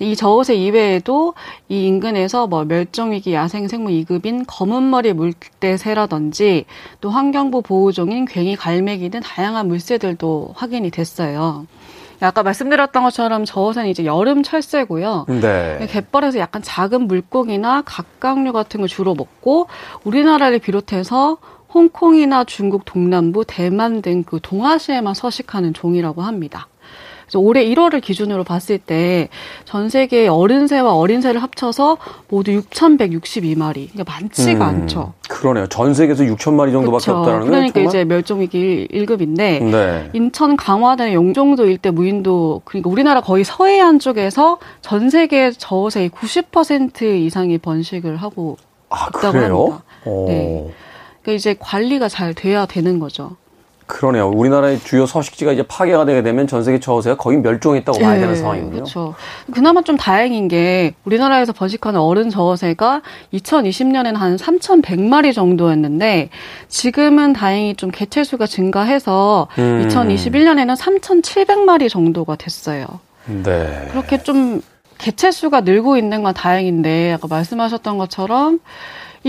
이 0.00 0.16
저어새 0.16 0.56
이외에도 0.56 1.34
이 1.68 1.86
인근에서 1.86 2.48
뭐 2.48 2.64
멸종위기 2.64 3.34
야생생물 3.34 3.92
2급인 3.92 4.44
검은머리 4.48 5.12
물대새라든지 5.12 6.64
또 7.00 7.10
환경부 7.10 7.62
보호종인 7.62 8.24
괭이 8.24 8.56
갈매기 8.56 9.10
등 9.10 9.20
다양한 9.20 9.68
물새들도 9.68 10.54
확인이 10.56 10.90
됐어요. 10.90 11.68
아까 12.20 12.42
말씀드렸던 12.42 13.02
것처럼 13.02 13.44
저어새는 13.44 13.90
이제 13.90 14.04
여름 14.04 14.42
철새고요. 14.42 15.26
네. 15.28 15.86
갯벌에서 15.90 16.38
약간 16.38 16.62
작은 16.62 17.02
물고기나 17.06 17.82
각각류 17.82 18.52
같은 18.52 18.80
걸 18.80 18.88
주로 18.88 19.14
먹고 19.14 19.68
우리나라를 20.04 20.58
비롯해서 20.58 21.38
홍콩이나 21.74 22.44
중국 22.44 22.84
동남부, 22.84 23.44
대만 23.46 24.00
등 24.00 24.22
그 24.22 24.38
동아시아에만 24.40 25.14
서식하는 25.14 25.74
종이라고 25.74 26.22
합니다. 26.22 26.68
그래서 27.24 27.38
올해 27.40 27.64
1월을 27.64 28.00
기준으로 28.00 28.44
봤을 28.44 28.78
때 28.78 29.28
전 29.64 29.88
세계 29.88 30.28
어른새와 30.28 30.94
어린새를 30.94 31.42
합쳐서 31.42 31.96
모두 32.28 32.52
6,162마리. 32.52 33.90
그러니까 33.92 34.04
많지가 34.06 34.64
음, 34.70 34.82
않죠. 34.82 35.12
그러네요. 35.28 35.66
전 35.68 35.94
세계에서 35.94 36.24
6천 36.24 36.52
마리 36.54 36.72
정도밖에 36.72 37.04
그렇죠. 37.04 37.20
없다는 37.20 37.46
그러니까 37.46 37.72
정말? 37.74 37.88
이제 37.88 38.04
멸종위기 38.04 38.88
1급인데 38.92 39.62
네. 39.64 40.10
인천 40.12 40.56
강화도의 40.56 41.14
용종도 41.14 41.66
일대 41.66 41.90
무인도 41.90 42.62
그러니까 42.64 42.90
우리나라 42.90 43.20
거의 43.20 43.42
서해안 43.44 43.98
쪽에서 43.98 44.58
전 44.80 45.10
세계 45.10 45.50
저어새의 45.50 46.10
90% 46.10 47.02
이상이 47.02 47.58
번식을 47.58 48.16
하고 48.16 48.56
아, 48.90 49.08
있다고 49.08 49.32
그래요? 49.32 49.58
합니다. 49.64 49.82
오. 50.06 50.26
네. 50.28 50.74
그러니까 51.22 51.32
이제 51.32 51.56
관리가 51.58 52.08
잘 52.08 52.34
돼야 52.34 52.66
되는 52.66 52.98
거죠. 52.98 53.36
그러네요. 53.86 54.28
우리나라의 54.28 54.80
주요 54.80 55.04
서식지가 55.06 55.52
이제 55.52 55.62
파괴가 55.62 56.06
되게 56.06 56.22
되면 56.22 56.46
전 56.46 56.64
세계 56.64 56.80
저어새가 56.80 57.16
거의 57.16 57.38
멸종했다고 57.38 57.98
봐야 57.98 58.14
되는 58.14 58.30
네, 58.30 58.34
상황이군요. 58.36 58.72
그렇죠. 58.72 59.14
그나마 59.52 59.82
좀 59.82 59.96
다행인 59.96 60.48
게 60.48 60.94
우리나라에서 61.04 61.52
번식하는 61.52 62.00
어른 62.00 62.30
저어새가 62.30 63.02
2020년에는 63.34 64.14
한 64.14 64.36
3,100마리 64.36 65.34
정도였는데 65.34 66.30
지금은 66.68 67.34
다행히 67.34 67.74
좀 67.74 67.90
개체 67.90 68.24
수가 68.24 68.46
증가해서 68.46 69.48
음. 69.58 69.86
2021년에는 69.88 70.76
3,700마리 70.76 71.90
정도가 71.90 72.36
됐어요. 72.36 72.86
네. 73.26 73.88
그렇게 73.90 74.22
좀 74.22 74.62
개체 74.98 75.30
수가 75.30 75.60
늘고 75.62 75.96
있는 75.96 76.22
건 76.22 76.32
다행인데 76.32 77.12
아까 77.12 77.26
말씀하셨던 77.28 77.98
것처럼 77.98 78.60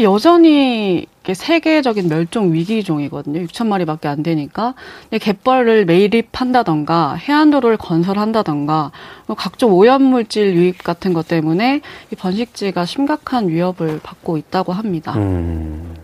여전히 0.03 1.05
세계적인 1.31 2.09
멸종 2.09 2.53
위기종이거든요. 2.53 3.41
6천 3.45 3.67
마리밖에 3.67 4.07
안 4.07 4.23
되니까. 4.23 4.73
갯벌을 5.11 5.85
매립한다던가 5.85 7.15
해안도로를 7.15 7.77
건설한다던가 7.77 8.91
각종 9.37 9.73
오염물질 9.73 10.55
유입 10.55 10.83
같은 10.83 11.13
것 11.13 11.27
때문에 11.27 11.81
이 12.11 12.15
번식지가 12.15 12.85
심각한 12.85 13.47
위협을 13.47 13.99
받고 14.03 14.37
있다고 14.37 14.73
합니다. 14.73 15.13
음. 15.15 15.95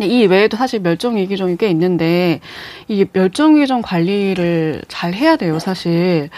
이 0.00 0.26
외에도 0.26 0.56
사실 0.56 0.80
멸종 0.80 1.16
위기종이 1.16 1.56
꽤 1.56 1.68
있는데 1.68 2.40
이 2.88 3.04
멸종 3.12 3.56
위기종 3.56 3.82
관리를 3.82 4.82
잘 4.88 5.14
해야 5.14 5.36
돼요, 5.36 5.58
사실. 5.60 6.30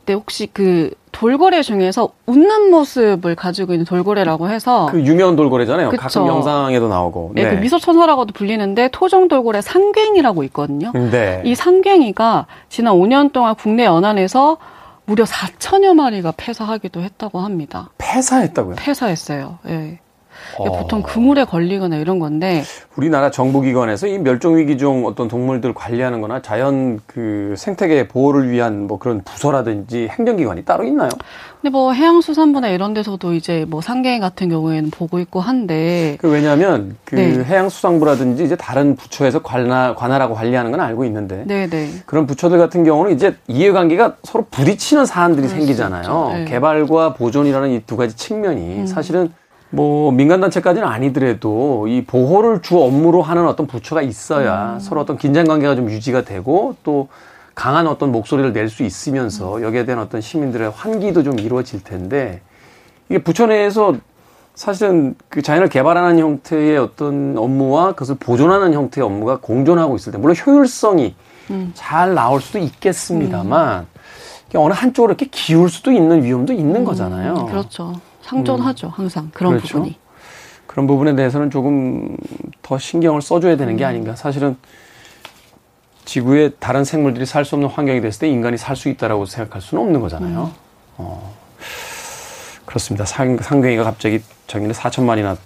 근데 0.00 0.12
혹시 0.14 0.48
그 0.52 0.92
돌고래 1.12 1.62
중에서 1.62 2.08
웃는 2.26 2.70
모습을 2.70 3.34
가지고 3.34 3.74
있는 3.74 3.84
돌고래라고 3.84 4.48
해서 4.48 4.88
그 4.90 5.00
유명한 5.02 5.36
돌고래잖아요. 5.36 5.90
그쵸. 5.90 6.02
가끔 6.02 6.26
영상에도 6.26 6.88
나오고. 6.88 7.32
네, 7.34 7.44
네. 7.44 7.50
그 7.50 7.60
미소 7.60 7.78
천사라고도 7.78 8.32
불리는데 8.32 8.88
토종 8.92 9.28
돌고래 9.28 9.60
상괭이라고 9.60 10.42
있거든요. 10.44 10.90
네. 10.92 11.42
이 11.44 11.54
상괭이가 11.54 12.46
지난 12.68 12.94
5년 12.94 13.32
동안 13.32 13.54
국내 13.54 13.84
연안에서 13.84 14.56
무려 15.04 15.24
4천여 15.24 15.94
마리가 15.94 16.32
폐사하기도 16.36 17.00
했다고 17.02 17.40
합니다. 17.40 17.90
폐사했다고요? 17.98 18.76
폐사했어요. 18.78 19.58
예. 19.68 19.98
네. 20.58 20.68
어. 20.68 20.72
보통 20.72 21.02
그물에 21.02 21.44
걸리거나 21.44 21.96
이런 21.96 22.18
건데 22.18 22.62
우리나라 22.96 23.30
정부기관에서 23.30 24.06
이 24.06 24.18
멸종위기종 24.18 25.06
어떤 25.06 25.28
동물들 25.28 25.74
관리하는 25.74 26.20
거나 26.20 26.42
자연 26.42 26.98
그 27.06 27.54
생태계 27.56 28.08
보호를 28.08 28.50
위한 28.50 28.86
뭐 28.86 28.98
그런 28.98 29.22
부서라든지 29.24 30.08
행정기관이 30.08 30.64
따로 30.64 30.84
있나요? 30.84 31.10
근데 31.60 31.70
뭐 31.70 31.92
해양수산부나 31.92 32.70
이런 32.70 32.92
데서도 32.92 33.34
이제 33.34 33.64
뭐 33.68 33.80
상계인 33.80 34.20
같은 34.20 34.48
경우에는 34.48 34.90
보고 34.90 35.20
있고 35.20 35.40
한데 35.40 36.16
그 36.20 36.28
왜냐하면 36.28 36.96
그 37.04 37.14
네. 37.14 37.44
해양수산부라든지 37.44 38.42
이제 38.42 38.56
다른 38.56 38.96
부처에서 38.96 39.42
관할, 39.42 39.94
관할하고 39.94 40.34
관리하는 40.34 40.72
건 40.72 40.80
알고 40.80 41.04
있는데 41.04 41.44
네네. 41.46 41.68
네. 41.68 41.88
그런 42.04 42.26
부처들 42.26 42.58
같은 42.58 42.82
경우는 42.82 43.12
이제 43.14 43.36
이해관계가 43.46 44.16
서로 44.24 44.44
부딪히는 44.50 45.06
사안들이 45.06 45.46
생기잖아요. 45.46 46.30
네. 46.32 46.44
개발과 46.46 47.14
보존이라는 47.14 47.70
이 47.70 47.82
두 47.86 47.96
가지 47.96 48.16
측면이 48.16 48.78
음. 48.80 48.86
사실은 48.86 49.32
뭐 49.74 50.12
민간단체까지는 50.12 50.86
아니더라도 50.86 51.88
이 51.88 52.04
보호를 52.04 52.60
주 52.60 52.78
업무로 52.78 53.22
하는 53.22 53.46
어떤 53.48 53.66
부처가 53.66 54.02
있어야 54.02 54.74
음. 54.74 54.80
서로 54.80 55.00
어떤 55.00 55.16
긴장 55.16 55.46
관계가 55.46 55.74
좀 55.74 55.90
유지가 55.90 56.22
되고 56.22 56.76
또 56.84 57.08
강한 57.54 57.86
어떤 57.86 58.12
목소리를 58.12 58.52
낼 58.52 58.68
수 58.68 58.82
있으면서 58.82 59.56
음. 59.56 59.62
여기에 59.62 59.86
대한 59.86 60.00
어떤 60.00 60.20
시민들의 60.20 60.70
환기도 60.70 61.22
좀 61.22 61.38
이루어질 61.38 61.82
텐데 61.82 62.42
이게 63.08 63.22
부처 63.22 63.46
내에서 63.46 63.94
사실은 64.54 65.14
그 65.30 65.40
자연을 65.40 65.70
개발하는 65.70 66.18
형태의 66.18 66.76
어떤 66.76 67.36
업무와 67.38 67.92
그것을 67.92 68.16
보존하는 68.20 68.74
형태의 68.74 69.06
업무가 69.06 69.38
공존하고 69.40 69.96
있을 69.96 70.12
때 70.12 70.18
물론 70.18 70.36
효율성이 70.36 71.14
음. 71.50 71.70
잘 71.74 72.14
나올 72.14 72.42
수도 72.42 72.58
있겠습니다만 72.58 73.86
음. 74.54 74.60
어느 74.60 74.74
한쪽으로 74.74 75.12
이렇게 75.12 75.26
기울 75.30 75.70
수도 75.70 75.90
있는 75.90 76.22
위험도 76.22 76.52
있는 76.52 76.82
음. 76.82 76.84
거잖아요. 76.84 77.46
그렇죠. 77.46 77.94
상존하죠, 78.36 78.86
음. 78.88 78.92
항상 78.94 79.30
그런 79.34 79.52
그렇죠? 79.58 79.74
부분이. 79.78 79.96
그런 80.66 80.86
부분에 80.86 81.14
대해서는 81.14 81.50
조금 81.50 82.16
더 82.62 82.78
신경을 82.78 83.20
써줘야 83.20 83.56
되는 83.56 83.76
게 83.76 83.84
음. 83.84 83.88
아닌가. 83.88 84.16
사실은 84.16 84.56
지구에 86.04 86.50
다른 86.58 86.84
생물들이 86.84 87.26
살 87.26 87.44
수 87.44 87.54
없는 87.56 87.68
환경이 87.68 88.00
됐을 88.00 88.20
때 88.20 88.28
인간이 88.28 88.56
살 88.56 88.74
수 88.74 88.88
있다라고 88.88 89.26
생각할 89.26 89.60
수는 89.60 89.84
없는 89.84 90.00
거잖아요. 90.00 90.44
음. 90.44 90.52
어, 90.96 91.34
그렇습니다. 92.64 93.04
상, 93.04 93.36
상경이가 93.36 93.84
갑자기 93.84 94.20
작년에 94.46 94.72
4천만이나 94.72 95.36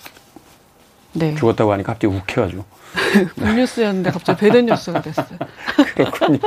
네. 1.12 1.34
죽었다고 1.34 1.72
하니까 1.72 1.92
갑자기 1.94 2.14
욱해가지고. 2.14 2.64
굿뉴스였는데 3.36 4.10
갑자기 4.10 4.40
배드 4.40 4.56
뉴스가 4.58 5.02
됐어요. 5.02 5.26
그렇군요. 5.96 6.38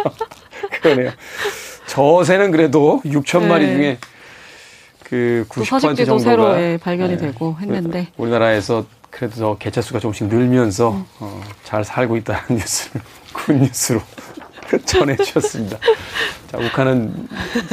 그러네요. 0.81 1.11
저어새는 1.85 2.51
그래도 2.51 3.01
6천 3.05 3.45
마리 3.45 3.65
네. 3.67 3.73
중에 3.75 3.97
그 5.09 5.45
90% 5.49 5.95
정도가 5.97 6.19
새로 6.19 6.61
예, 6.61 6.77
발견이 6.77 7.17
네. 7.17 7.17
되고 7.17 7.57
했는데 7.59 8.07
우리나라에서 8.17 8.85
그래도 9.09 9.35
저 9.35 9.57
개체 9.57 9.81
수가 9.81 9.99
조금씩 9.99 10.27
늘면서 10.27 10.91
음. 10.91 11.05
어, 11.19 11.41
잘 11.63 11.83
살고 11.83 12.17
있다는 12.17 12.41
뉴스를 12.57 13.01
good 13.33 13.53
news로 13.53 14.01
전해주셨습니다. 14.85 15.79
자, 16.51 16.57
욱하는 16.59 17.27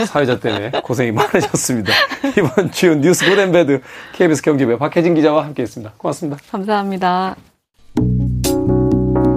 사회자 0.06 0.40
때문에 0.40 0.70
고생이 0.82 1.12
많으셨습니다. 1.12 1.92
이번 2.38 2.72
주 2.72 2.94
뉴스 2.94 3.28
Good 3.28 3.50
and 3.50 3.66
Bad 3.66 3.82
KBS 4.14 4.42
경제부의 4.42 4.78
박혜진 4.78 5.14
기자와 5.14 5.44
함께했습니다. 5.44 5.92
고맙습니다. 5.98 6.40
감사합니다. 6.50 7.36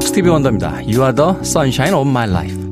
스티비 0.02 0.30
원더입니다. 0.30 0.76
You 0.84 1.02
are 1.02 1.14
the 1.14 1.32
sunshine 1.42 1.94
of 1.94 2.08
my 2.08 2.30
life. 2.30 2.69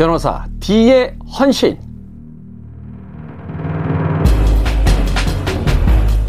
변호사 0.00 0.46
D의 0.60 1.14
헌신. 1.38 1.78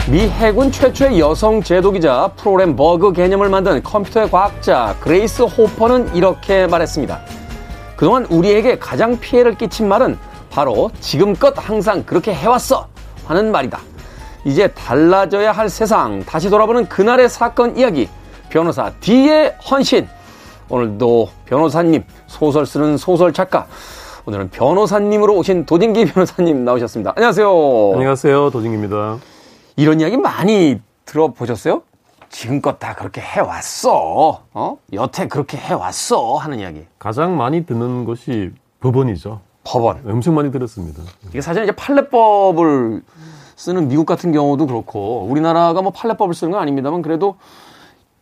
미 0.09 0.27
해군 0.27 0.69
최초의 0.69 1.21
여성 1.21 1.63
제독이자 1.63 2.33
프로그램 2.35 2.75
버그 2.75 3.13
개념을 3.13 3.47
만든 3.47 3.81
컴퓨터의 3.81 4.29
과학자 4.29 4.93
그레이스 4.99 5.43
호퍼는 5.43 6.13
이렇게 6.13 6.67
말했습니다. 6.67 7.21
그동안 7.95 8.25
우리에게 8.25 8.77
가장 8.77 9.17
피해를 9.17 9.55
끼친 9.55 9.87
말은 9.87 10.19
바로 10.49 10.91
지금껏 10.99 11.53
항상 11.55 12.03
그렇게 12.03 12.33
해왔어 12.33 12.89
하는 13.25 13.53
말이다. 13.53 13.79
이제 14.43 14.67
달라져야 14.67 15.53
할 15.53 15.69
세상 15.69 16.25
다시 16.25 16.49
돌아보는 16.49 16.89
그날의 16.89 17.29
사건 17.29 17.77
이야기 17.77 18.09
변호사 18.49 18.91
D의 18.99 19.55
헌신 19.71 20.09
오늘도 20.71 21.27
변호사님, 21.45 22.05
소설 22.27 22.65
쓰는 22.65 22.95
소설 22.95 23.33
작가, 23.33 23.67
오늘은 24.25 24.51
변호사님으로 24.51 25.35
오신 25.35 25.65
도진기 25.65 26.05
변호사님 26.05 26.63
나오셨습니다. 26.63 27.11
안녕하세요. 27.17 27.49
안녕하세요. 27.93 28.49
도진기입니다. 28.51 29.17
이런 29.75 29.99
이야기 29.99 30.15
많이 30.15 30.79
들어보셨어요? 31.03 31.81
지금껏 32.29 32.79
다 32.79 32.95
그렇게 32.95 33.19
해왔어. 33.19 34.43
어? 34.53 34.77
여태 34.93 35.27
그렇게 35.27 35.57
해왔어. 35.57 36.37
하는 36.37 36.59
이야기. 36.59 36.85
가장 36.97 37.35
많이 37.35 37.65
듣는 37.65 38.05
것이 38.05 38.51
법원이죠. 38.79 39.41
법원. 39.65 40.01
엄청 40.07 40.35
많이 40.35 40.51
들었습니다. 40.51 41.03
이게 41.27 41.41
사실 41.41 41.63
이제 41.63 41.73
판례법을 41.73 43.01
쓰는 43.57 43.89
미국 43.89 44.05
같은 44.05 44.31
경우도 44.31 44.67
그렇고 44.67 45.27
우리나라가 45.29 45.81
뭐 45.81 45.91
판례법을 45.91 46.33
쓰는 46.33 46.51
건 46.51 46.61
아닙니다만 46.61 47.01
그래도 47.01 47.35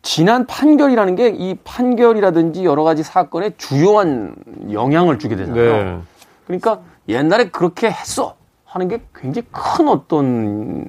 지난 0.02 0.46
판결이라는 0.46 1.14
게 1.16 1.28
이 1.28 1.54
판결이라든지 1.64 2.64
여러 2.64 2.82
가지 2.84 3.02
사건에 3.02 3.50
주요한 3.56 4.34
영향을 4.72 5.18
주게 5.18 5.36
되잖아요. 5.36 5.72
네. 5.84 5.98
그러니까 6.46 6.80
옛날에 7.08 7.50
그렇게 7.50 7.90
했어 7.90 8.36
하는 8.64 8.88
게 8.88 9.00
굉장히 9.14 9.46
큰 9.50 9.88
어떤 9.88 10.88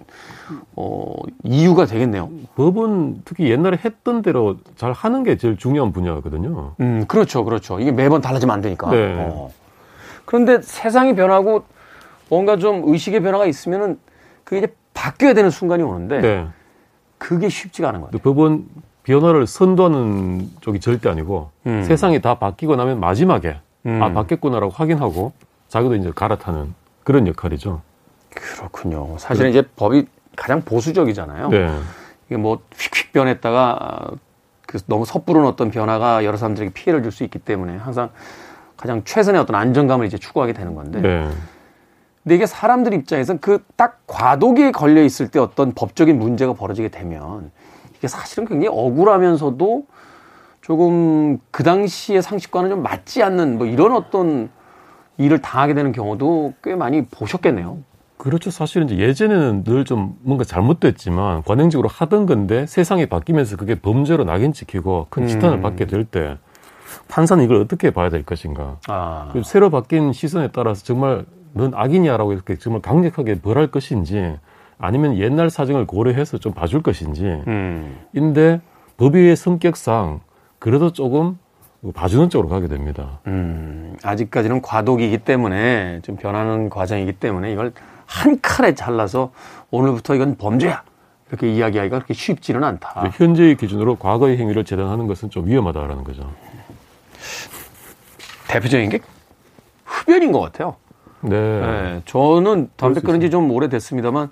어 0.75 1.13
이유가 1.43 1.85
되겠네요. 1.85 2.29
법은 2.55 3.23
특히 3.25 3.49
옛날에 3.49 3.77
했던 3.83 4.21
대로 4.21 4.57
잘 4.75 4.91
하는 4.93 5.23
게 5.23 5.37
제일 5.37 5.57
중요한 5.57 5.91
분야거든요. 5.91 6.75
음, 6.79 7.05
그렇죠, 7.07 7.43
그렇죠. 7.43 7.79
이게 7.79 7.91
매번 7.91 8.21
달라지면 8.21 8.53
안 8.53 8.61
되니까. 8.61 8.89
네. 8.91 9.15
어. 9.17 9.49
그런데 10.25 10.61
세상이 10.61 11.15
변하고 11.15 11.63
뭔가 12.29 12.57
좀 12.57 12.83
의식의 12.85 13.21
변화가 13.21 13.45
있으면은 13.45 13.99
그게 14.43 14.59
이제 14.59 14.75
바뀌어야 14.93 15.33
되는 15.33 15.49
순간이 15.49 15.83
오는데 15.83 16.21
네. 16.21 16.47
그게 17.17 17.49
쉽지가 17.49 17.89
않은 17.89 18.01
것 18.01 18.11
근데 18.11 18.17
같아요. 18.23 18.33
법 18.35 18.61
원 19.09 19.19
변화를 19.21 19.47
선도하는 19.47 20.49
쪽이 20.61 20.79
절대 20.79 21.09
아니고 21.09 21.49
음. 21.65 21.83
세상이 21.83 22.21
다 22.21 22.35
바뀌고 22.35 22.75
나면 22.75 22.99
마지막에 22.99 23.57
음. 23.85 24.01
아 24.01 24.11
바뀌었구나라고 24.13 24.71
확인하고 24.71 25.33
자기도 25.67 25.95
이제 25.95 26.11
갈아타는 26.13 26.73
그런 27.03 27.27
역할이죠. 27.27 27.81
그렇군요. 28.33 29.15
사실은 29.17 29.49
이제 29.49 29.63
법이 29.75 30.07
가장 30.35 30.61
보수적이잖아요. 30.61 31.49
네. 31.49 31.69
이게 32.27 32.37
뭐 32.37 32.59
휙휙 32.77 33.11
변했다가 33.13 34.11
그 34.67 34.79
너무 34.85 35.05
섣부른 35.05 35.45
어떤 35.45 35.71
변화가 35.71 36.23
여러 36.23 36.37
사람들에게 36.37 36.71
피해를 36.73 37.03
줄 37.03 37.11
수 37.11 37.23
있기 37.23 37.39
때문에 37.39 37.75
항상 37.77 38.09
가장 38.77 39.03
최선의 39.03 39.41
어떤 39.41 39.55
안정감을 39.55 40.05
이제 40.05 40.17
추구하게 40.17 40.53
되는 40.53 40.75
건데. 40.75 41.01
네. 41.01 41.27
근데 42.23 42.35
이게 42.35 42.45
사람들 42.45 42.93
입장에선 42.93 43.39
그 43.39 43.63
딱 43.75 43.99
과도기에 44.05 44.71
걸려 44.71 45.01
있을 45.03 45.27
때 45.29 45.39
어떤 45.39 45.73
법적인 45.73 46.17
문제가 46.19 46.53
벌어지게 46.53 46.89
되면 46.89 47.51
이게 48.01 48.07
사실은 48.07 48.47
굉장히 48.47 48.75
억울하면서도 48.75 49.83
조금 50.61 51.37
그 51.51 51.61
당시의 51.63 52.23
상식과는 52.23 52.69
좀 52.71 52.81
맞지 52.83 53.21
않는 53.21 53.59
뭐 53.59 53.67
이런 53.67 53.91
어떤 53.93 54.49
일을 55.19 55.39
당하게 55.39 55.75
되는 55.75 55.91
경우도 55.91 56.55
꽤 56.63 56.73
많이 56.75 57.05
보셨겠네요. 57.05 57.77
그렇죠. 58.17 58.49
사실은 58.49 58.89
이제 58.89 58.97
예전에는 58.97 59.63
늘 59.63 59.83
좀 59.85 60.15
뭔가 60.21 60.43
잘못됐지만 60.43 61.43
관행적으로 61.43 61.89
하던 61.89 62.25
건데 62.25 62.65
세상이 62.65 63.05
바뀌면서 63.05 63.55
그게 63.57 63.75
범죄로 63.75 64.23
낙인 64.23 64.51
찍히고 64.51 65.07
큰 65.11 65.27
지탄을 65.27 65.57
음. 65.59 65.61
받게 65.61 65.85
될 65.85 66.03
때 66.05 66.37
판사는 67.07 67.43
이걸 67.43 67.57
어떻게 67.57 67.91
봐야 67.91 68.09
될 68.09 68.23
것인가. 68.23 68.77
아, 68.87 69.27
그리고 69.31 69.43
새로 69.43 69.69
바뀐 69.69 70.11
시선에 70.11 70.49
따라서 70.53 70.83
정말 70.83 71.25
넌 71.53 71.71
악인이야라고 71.75 72.33
이렇게 72.33 72.55
정말 72.57 72.81
강력하게 72.81 73.41
벌할 73.41 73.67
것인지 73.67 74.37
아니면 74.81 75.17
옛날 75.17 75.49
사정을 75.49 75.85
고려해서 75.85 76.37
좀 76.39 76.53
봐줄 76.53 76.81
것인지 76.81 77.23
음, 77.47 77.97
인데 78.13 78.59
법의 78.97 79.35
성격상 79.35 80.21
그래도 80.59 80.91
조금 80.91 81.37
봐주는 81.93 82.29
쪽으로 82.29 82.49
가게 82.49 82.67
됩니다. 82.67 83.19
음, 83.27 83.95
아직까지는 84.03 84.61
과도기이기 84.61 85.19
때문에 85.19 85.99
좀 86.03 86.15
변하는 86.15 86.69
과정이기 86.69 87.13
때문에 87.13 87.51
이걸 87.51 87.73
한 88.05 88.39
칼에 88.41 88.75
잘라서 88.75 89.31
오늘부터 89.71 90.15
이건 90.15 90.35
범죄야. 90.37 90.83
이렇게 91.29 91.49
이야기하기가 91.53 91.97
그렇게 91.97 92.13
쉽지는 92.13 92.63
않다. 92.63 93.09
현재의 93.13 93.55
기준으로 93.55 93.95
과거의 93.95 94.37
행위를 94.37 94.65
재단하는 94.65 95.07
것은 95.07 95.29
좀 95.29 95.47
위험하다라는 95.47 96.03
거죠. 96.03 96.29
대표적인 98.49 98.89
게 98.89 98.99
흡연인 99.85 100.31
것 100.31 100.41
같아요. 100.41 100.75
네. 101.21 101.29
네, 101.39 102.01
저는 102.05 102.69
담배 102.75 102.99
수 102.99 103.05
끊은 103.05 103.21
지 103.21 103.29
좀 103.29 103.49
오래됐습니다만 103.49 104.29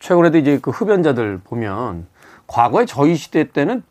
최근에도 0.00 0.38
이제 0.38 0.58
그 0.60 0.70
흡연자들 0.70 1.40
보면 1.44 2.06
과거에 2.46 2.86
저희 2.86 3.14
시대 3.16 3.50
때는 3.50 3.82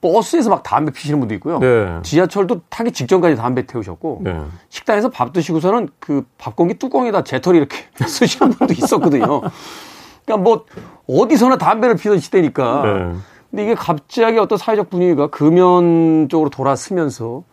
버스에서 0.00 0.50
막 0.50 0.62
담배 0.62 0.92
피시는 0.92 1.18
분도 1.18 1.34
있고요. 1.36 1.58
네. 1.60 1.98
지하철도 2.02 2.60
타기 2.68 2.92
직전까지 2.92 3.36
담배 3.36 3.64
태우셨고 3.66 4.20
네. 4.22 4.38
식당에서 4.68 5.08
밥 5.08 5.32
드시고서는 5.32 5.88
그 5.98 6.22
밥 6.36 6.56
공기 6.56 6.74
뚜껑에다 6.74 7.24
재털이 7.24 7.56
이렇게 7.56 7.78
쓰시는 8.06 8.52
분도 8.52 8.74
있었거든요. 8.74 9.40
그러니까 10.26 10.36
뭐 10.42 10.66
어디서나 11.08 11.56
담배를 11.56 11.96
피던 11.96 12.18
시대니까. 12.18 12.82
네. 12.82 13.18
근데 13.50 13.62
이게 13.64 13.74
갑자기 13.74 14.36
어떤 14.38 14.58
사회적 14.58 14.90
분위기가 14.90 15.28
금연 15.28 16.28
쪽으로 16.28 16.50
돌아서면서 16.50 17.44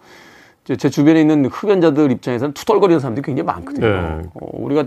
제 0.78 0.90
주변에 0.90 1.22
있는 1.22 1.46
흡연자들 1.46 2.12
입장에서는 2.12 2.54
투덜거리는 2.54 3.00
사람들이 3.00 3.24
굉장히 3.24 3.46
많거든요. 3.46 3.88
네. 3.88 4.22
어, 4.34 4.48
우리가 4.54 4.86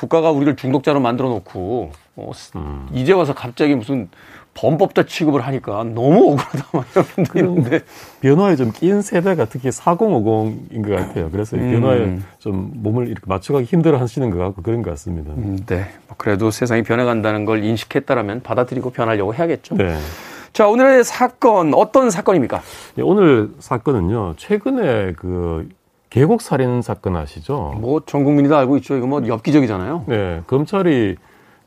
국가가 0.00 0.30
우리를 0.30 0.56
중독자로 0.56 0.98
만들어 0.98 1.28
놓고 1.28 1.92
어, 2.16 2.32
음. 2.56 2.88
이제 2.94 3.12
와서 3.12 3.34
갑자기 3.34 3.74
무슨 3.74 4.08
범법자 4.54 5.04
취급을 5.04 5.42
하니까 5.42 5.84
너무 5.84 6.32
억울하다 6.32 6.66
막 6.72 6.86
이런 6.92 7.04
분도 7.04 7.38
있는데 7.38 7.80
변화에 8.20 8.56
좀 8.56 8.72
끼인 8.72 9.02
세대가 9.02 9.44
특히 9.44 9.68
4050인 9.68 10.88
것 10.88 10.96
같아요. 10.96 11.30
그래서 11.30 11.56
이 11.56 11.60
음. 11.60 11.72
변화에 11.72 12.18
좀 12.38 12.72
몸을 12.76 13.08
이렇게 13.08 13.22
맞춰가기 13.26 13.66
힘들어 13.66 13.98
하시는 13.98 14.30
것 14.30 14.38
같고 14.38 14.62
그런 14.62 14.82
것 14.82 14.90
같습니다. 14.90 15.32
음, 15.34 15.58
네. 15.66 15.90
뭐 16.08 16.16
그래도 16.16 16.50
세상이 16.50 16.82
변해간다는 16.82 17.44
걸 17.44 17.62
인식했다라면 17.62 18.42
받아들이고 18.42 18.90
변하려고 18.90 19.34
해야겠죠. 19.34 19.76
네. 19.76 19.98
자, 20.54 20.66
오늘의 20.66 21.04
사건 21.04 21.74
어떤 21.74 22.10
사건입니까? 22.10 22.60
예, 22.98 23.02
오늘 23.02 23.50
사건은요, 23.60 24.34
최근에 24.36 25.12
그 25.12 25.68
계곡 26.10 26.42
살인 26.42 26.82
사건 26.82 27.16
아시죠? 27.16 27.74
뭐 27.80 28.00
전 28.06 28.24
국민이 28.24 28.48
다 28.48 28.58
알고 28.58 28.76
있죠. 28.78 28.96
이거 28.96 29.06
뭐 29.06 29.26
엽기적이잖아요. 29.26 30.04
네, 30.08 30.42
검찰이 30.46 31.16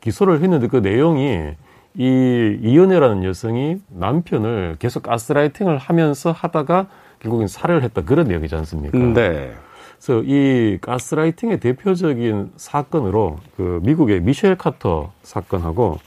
기소를 0.00 0.42
했는데 0.42 0.68
그 0.68 0.76
내용이 0.76 1.50
이 1.96 2.58
이연애라는 2.60 3.24
여성이 3.24 3.78
남편을 3.88 4.76
계속 4.78 5.02
가스라이팅을 5.04 5.78
하면서 5.78 6.32
하다가 6.32 6.86
결국엔 7.20 7.48
살해를 7.48 7.82
했다 7.84 8.02
그런 8.02 8.26
내용이지 8.28 8.54
않습니까? 8.56 8.98
네. 8.98 9.52
그래서 9.98 10.22
이 10.26 10.76
가스라이팅의 10.82 11.60
대표적인 11.60 12.50
사건으로 12.56 13.38
그 13.56 13.80
미국의 13.84 14.20
미셸 14.20 14.56
카터 14.58 15.12
사건하고 15.22 15.98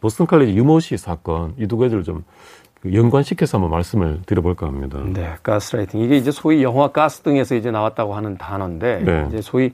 보스턴 0.00 0.26
칼리지 0.26 0.56
유모시 0.56 0.96
사건 0.96 1.54
이 1.58 1.66
두 1.68 1.76
가지를 1.76 2.02
좀그 2.02 2.24
연관시켜서 2.84 3.58
한번 3.58 3.70
말씀을 3.72 4.20
드려볼까 4.26 4.66
합니다. 4.66 5.00
네, 5.04 5.34
가스라이팅. 5.42 6.00
이게 6.00 6.16
이제 6.16 6.30
소위 6.30 6.62
영화 6.62 6.88
가스 6.88 7.22
등에서 7.22 7.54
이제 7.54 7.70
나왔다고 7.70 8.14
하는 8.14 8.38
단어인데, 8.38 9.02
네. 9.04 9.24
이제 9.28 9.40
소위 9.42 9.72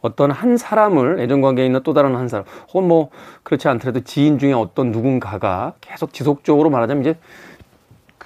어떤 0.00 0.30
한 0.30 0.56
사람을 0.56 1.20
애정 1.20 1.40
관계에 1.40 1.66
있는 1.66 1.82
또 1.82 1.92
다른 1.92 2.16
한 2.16 2.28
사람, 2.28 2.46
혹은 2.72 2.88
뭐 2.88 3.10
그렇지 3.42 3.68
않더라도 3.68 4.00
지인 4.00 4.38
중에 4.38 4.52
어떤 4.52 4.90
누군가가 4.92 5.74
계속 5.80 6.12
지속적으로 6.12 6.70
말하자면 6.70 7.02
이제 7.02 7.18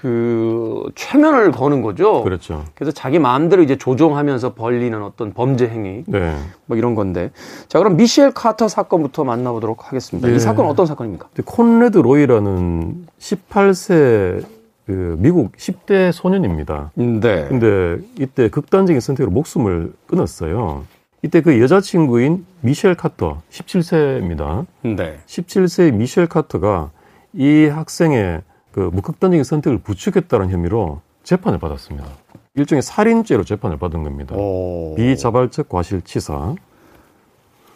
그 0.00 0.90
최면을 0.94 1.52
거는 1.52 1.82
거죠. 1.82 2.22
그렇죠. 2.22 2.64
그래서 2.74 2.90
자기 2.90 3.18
마음대로 3.18 3.62
이제 3.62 3.76
조종하면서 3.76 4.54
벌리는 4.54 5.02
어떤 5.02 5.34
범죄 5.34 5.68
행위, 5.68 6.04
네. 6.06 6.34
뭐 6.64 6.78
이런 6.78 6.94
건데. 6.94 7.30
자, 7.68 7.78
그럼 7.78 7.96
미셸 7.96 8.32
카터 8.32 8.68
사건부터 8.68 9.24
만나보도록 9.24 9.88
하겠습니다. 9.88 10.26
네. 10.26 10.36
이 10.36 10.38
사건은 10.38 10.70
어떤 10.70 10.86
사건입니까? 10.86 11.28
콘레드 11.44 11.98
로이라는 11.98 13.06
18세 13.18 14.42
그 14.86 15.16
미국 15.18 15.52
10대 15.52 16.12
소년입니다. 16.12 16.92
네. 16.94 17.46
근데 17.48 17.98
이때 18.18 18.48
극단적인 18.48 19.00
선택으로 19.00 19.30
목숨을 19.32 19.92
끊었어요. 20.06 20.84
이때 21.22 21.42
그 21.42 21.60
여자친구인 21.60 22.46
미셸 22.62 22.94
카터, 22.94 23.42
17세입니다. 23.50 24.64
네. 24.82 25.18
17세의 25.26 25.92
미셸 25.92 26.26
카터가 26.26 26.90
이 27.34 27.66
학생의 27.66 28.40
그 28.72 28.80
무극단적인 28.92 29.44
선택을 29.44 29.78
부추겼다는 29.78 30.50
혐의로 30.50 31.00
재판을 31.22 31.58
받았습니다. 31.58 32.06
일종의 32.54 32.82
살인죄로 32.82 33.44
재판을 33.44 33.78
받은 33.78 34.02
겁니다. 34.02 34.34
오. 34.36 34.94
비자발적 34.96 35.68
과실치사. 35.68 36.54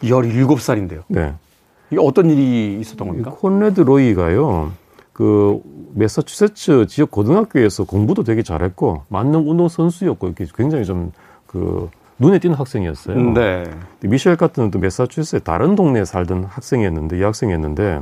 17살인데요. 0.01 1.03
네. 1.07 1.33
이게 1.89 1.99
어떤 2.01 2.29
일이 2.29 2.79
있었던 2.79 3.07
이 3.07 3.09
겁니까? 3.09 3.31
콘레드 3.31 3.81
로이가요, 3.81 4.71
그, 5.13 5.61
매사추세츠 5.93 6.87
지역 6.87 7.11
고등학교에서 7.11 7.85
공부도 7.85 8.23
되게 8.23 8.43
잘했고, 8.43 9.03
만능 9.07 9.49
운동 9.49 9.69
선수였고, 9.69 10.27
이렇게 10.27 10.45
굉장히 10.55 10.83
좀, 10.83 11.11
그, 11.47 11.89
눈에 12.19 12.39
띄는 12.39 12.55
학생이었어요. 12.55 13.15
네. 13.15 13.23
근데 13.23 13.71
미셸 14.01 14.35
같은 14.35 14.71
또 14.71 14.79
매사추세츠의 14.79 15.41
다른 15.43 15.75
동네에 15.75 16.03
살던 16.05 16.45
학생이었는데, 16.45 17.19
이 17.19 17.23
학생이었는데, 17.23 17.99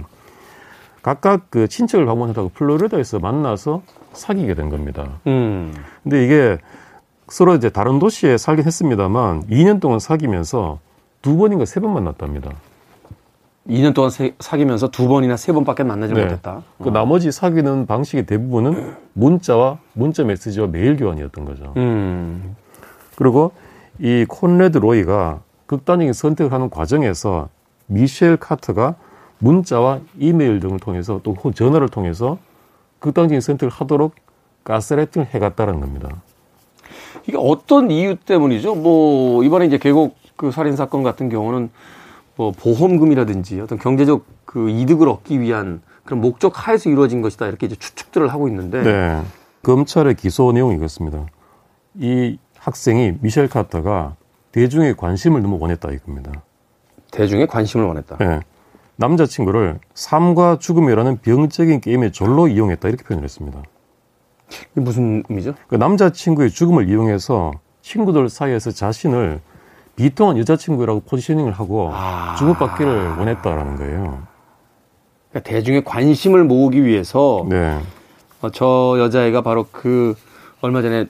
각각 1.04 1.52
그 1.52 1.68
친척을 1.68 2.06
방문하다가 2.06 2.50
플로리다에서 2.56 3.20
만나서 3.20 3.84
사귀게 4.14 4.56
된 4.56 4.70
겁니다. 4.70 5.20
음. 5.28 5.74
근데 6.02 6.24
이게 6.26 6.58
서로 7.28 7.56
이제 7.56 7.70
다른 7.70 8.00
도시에 8.00 8.38
살긴 8.38 8.66
했습니다만, 8.66 9.44
2년 9.48 9.80
동안 9.80 10.00
사귀면서 10.00 10.80
두 11.22 11.38
번인가 11.38 11.66
세 11.66 11.80
번 11.80 11.94
만났답니다. 11.94 12.52
2년 13.68 13.94
동안 13.94 14.10
세- 14.12 14.34
사귀면서 14.40 14.90
두 14.92 15.08
번이나 15.08 15.38
세 15.38 15.54
번밖에 15.54 15.84
만나지 15.84 16.14
네. 16.14 16.24
못했다. 16.24 16.64
그 16.82 16.90
나머지 16.90 17.32
사귀는 17.32 17.86
방식의 17.86 18.26
대부분은 18.26 18.96
문자와 19.14 19.78
문자 19.94 20.24
메시지와 20.24 20.68
메일 20.68 20.98
교환이었던 20.98 21.46
거죠. 21.46 21.74
음. 21.78 22.56
그리고 23.16 23.52
이 24.00 24.26
콘레드 24.28 24.80
로이가 24.80 25.40
극단적인 25.66 26.12
선택을 26.14 26.52
하는 26.52 26.70
과정에서 26.70 27.48
미셸 27.88 28.36
카터가 28.38 28.96
문자와 29.44 30.00
이메일 30.18 30.60
등을 30.62 30.80
통해서 30.80 31.20
또 31.22 31.36
전화를 31.54 31.90
통해서 31.90 32.38
극단적인 33.00 33.42
선택을 33.42 33.72
하도록 33.72 34.16
가스라이팅을 34.64 35.28
해갔다는 35.34 35.82
겁니다. 35.82 36.10
이게 37.28 37.38
어떤 37.38 37.92
이유 37.92 38.16
때문이죠? 38.16 38.76
뭐 38.76 39.44
이번에 39.44 39.66
이제 39.66 39.78
계곡 39.78 40.16
그 40.38 40.52
살인 40.52 40.76
사건 40.78 41.04
같은 41.04 41.30
경우는 41.30 41.70
뭐 42.38 42.52
보험금이라든지 42.52 43.60
어떤 43.60 43.78
경제적 43.78 44.26
그 44.46 44.70
이득을 44.70 45.10
얻기 45.10 45.42
위한 45.42 45.82
그런 46.06 46.22
목적 46.22 46.68
하에서 46.68 46.90
이루어진 46.90 47.22
것이다 47.22 47.48
이렇게 47.48 47.66
이제 47.66 47.76
추측들을 47.76 48.30
하고 48.30 48.48
있는데 48.48 48.82
네. 48.82 49.22
검찰의 49.62 50.16
기소 50.16 50.52
내용이 50.54 50.76
이렇습니다. 50.76 51.26
이 51.96 52.38
학생이 52.58 53.16
미셸 53.20 53.50
카터가 53.50 54.16
대중의 54.54 54.96
관심을 54.96 55.42
너무 55.42 55.58
원했다 55.60 55.92
이겁니다. 55.92 56.32
대중의 57.12 57.48
관심을 57.48 57.86
원했다. 57.86 58.18
네. 58.18 58.40
남자친구를 59.04 59.80
삶과 59.94 60.60
죽음이라는 60.60 61.18
병적인 61.18 61.82
게임의 61.82 62.14
졸로 62.14 62.48
이용했다 62.48 62.88
이렇게 62.88 63.04
표현을 63.04 63.26
했습니다. 63.26 63.62
이게 64.72 64.82
무슨 64.82 65.24
의미죠? 65.28 65.56
그 65.68 65.76
남자친구의 65.76 66.52
죽음을 66.52 66.90
이용해서 66.90 67.52
친구들 67.82 68.30
사이에서 68.30 68.72
자신을 68.72 69.42
비통한 69.96 70.38
여자친구라고 70.38 71.02
포지셔닝을 71.02 71.52
하고 71.52 71.92
아. 71.94 72.36
주목받기를 72.38 73.18
원했다라는 73.18 73.76
거예요. 73.76 74.24
그러니까 75.30 75.50
대중의 75.50 75.84
관심을 75.84 76.46
모으기 76.46 76.86
위해서 76.86 77.46
네. 77.50 77.80
어, 78.42 78.50
저 78.52 78.96
여자애가 79.00 79.42
바로 79.42 79.68
그 79.72 80.16
얼마 80.62 80.82
전에 80.82 81.08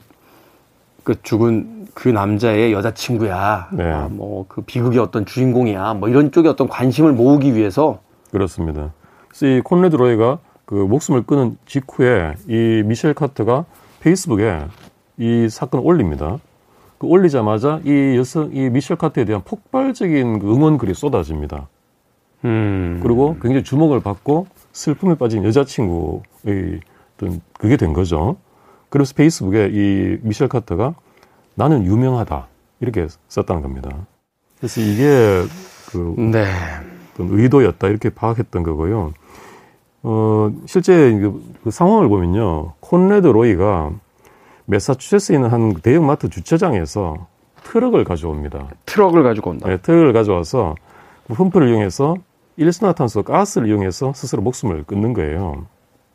그 1.04 1.20
죽은 1.22 1.86
그 1.94 2.08
남자의 2.08 2.72
여자친구야. 2.72 3.68
네. 3.72 3.84
아, 3.84 4.08
뭐그 4.10 4.62
비극의 4.62 4.98
어떤 4.98 5.24
주인공이야. 5.26 5.94
뭐 5.94 6.08
이런 6.08 6.32
쪽에 6.32 6.48
어떤 6.48 6.66
관심을 6.66 7.12
모으기 7.12 7.54
위해서 7.54 8.00
그렇습니다. 8.32 8.92
이 9.42 9.60
콘레드 9.62 9.96
로이가 9.96 10.38
그 10.64 10.74
목숨을 10.74 11.22
끊은 11.24 11.56
직후에 11.66 12.34
이 12.48 12.82
미셸 12.84 13.14
카트가 13.14 13.66
페이스북에 14.00 14.60
이 15.18 15.48
사건을 15.48 15.86
올립니다. 15.86 16.38
그 16.98 17.06
올리자마자 17.06 17.80
이 17.84 18.16
여성, 18.16 18.50
이 18.52 18.70
미셸 18.70 18.96
카트에 18.96 19.24
대한 19.24 19.42
폭발적인 19.44 20.38
그 20.38 20.52
응원 20.52 20.78
글이 20.78 20.94
쏟아집니다. 20.94 21.68
음. 22.44 23.00
그리고 23.02 23.36
굉장히 23.40 23.62
주목을 23.62 24.00
받고 24.00 24.46
슬픔에 24.72 25.14
빠진 25.14 25.44
여자친구의 25.44 26.80
어떤 27.16 27.40
그게 27.58 27.76
된 27.76 27.92
거죠. 27.92 28.36
그래서 28.94 29.12
페이스북에 29.16 29.70
이 29.72 30.18
미셸 30.22 30.46
카터가 30.46 30.94
나는 31.56 31.84
유명하다 31.84 32.46
이렇게 32.78 33.08
썼다는 33.26 33.60
겁니다. 33.60 33.90
그래서 34.58 34.80
이게 34.80 35.42
그 35.90 36.14
네. 36.16 36.46
어떤 37.12 37.28
의도였다 37.36 37.88
이렇게 37.88 38.08
파악했던 38.08 38.62
거고요. 38.62 39.12
어, 40.04 40.52
실제 40.66 41.10
그, 41.10 41.42
그 41.64 41.70
상황을 41.72 42.08
보면요. 42.08 42.74
콘레드 42.78 43.26
로이가 43.26 43.90
매사추세츠에 44.66 45.34
있는 45.34 45.50
한 45.50 45.74
대형 45.74 46.06
마트 46.06 46.28
주차장에서 46.28 47.26
트럭을 47.64 48.04
가져옵니다. 48.04 48.68
트럭을 48.86 49.24
가지고 49.24 49.50
온다. 49.50 49.70
네, 49.70 49.76
트럭을 49.78 50.12
가져와서 50.12 50.76
그 51.26 51.34
펌프를 51.34 51.68
이용해서 51.68 52.14
일산화탄소 52.58 53.24
가스를 53.24 53.66
이용해서 53.66 54.12
스스로 54.14 54.40
목숨을 54.42 54.84
끊는 54.84 55.14
거예요. 55.14 55.66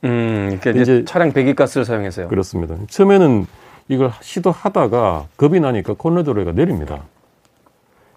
음, 0.05 0.57
그러니까 0.61 0.69
이제, 0.71 0.81
이제- 0.81 1.05
차량 1.05 1.31
배기가스를 1.31 1.85
사용해서요. 1.85 2.27
그렇습니다. 2.29 2.75
처음에는 2.87 3.45
이걸 3.89 4.11
시도하다가 4.21 5.27
겁이 5.37 5.59
나니까 5.59 5.93
콘레드 5.93 6.29
로이가 6.29 6.51
내립니다. 6.53 7.03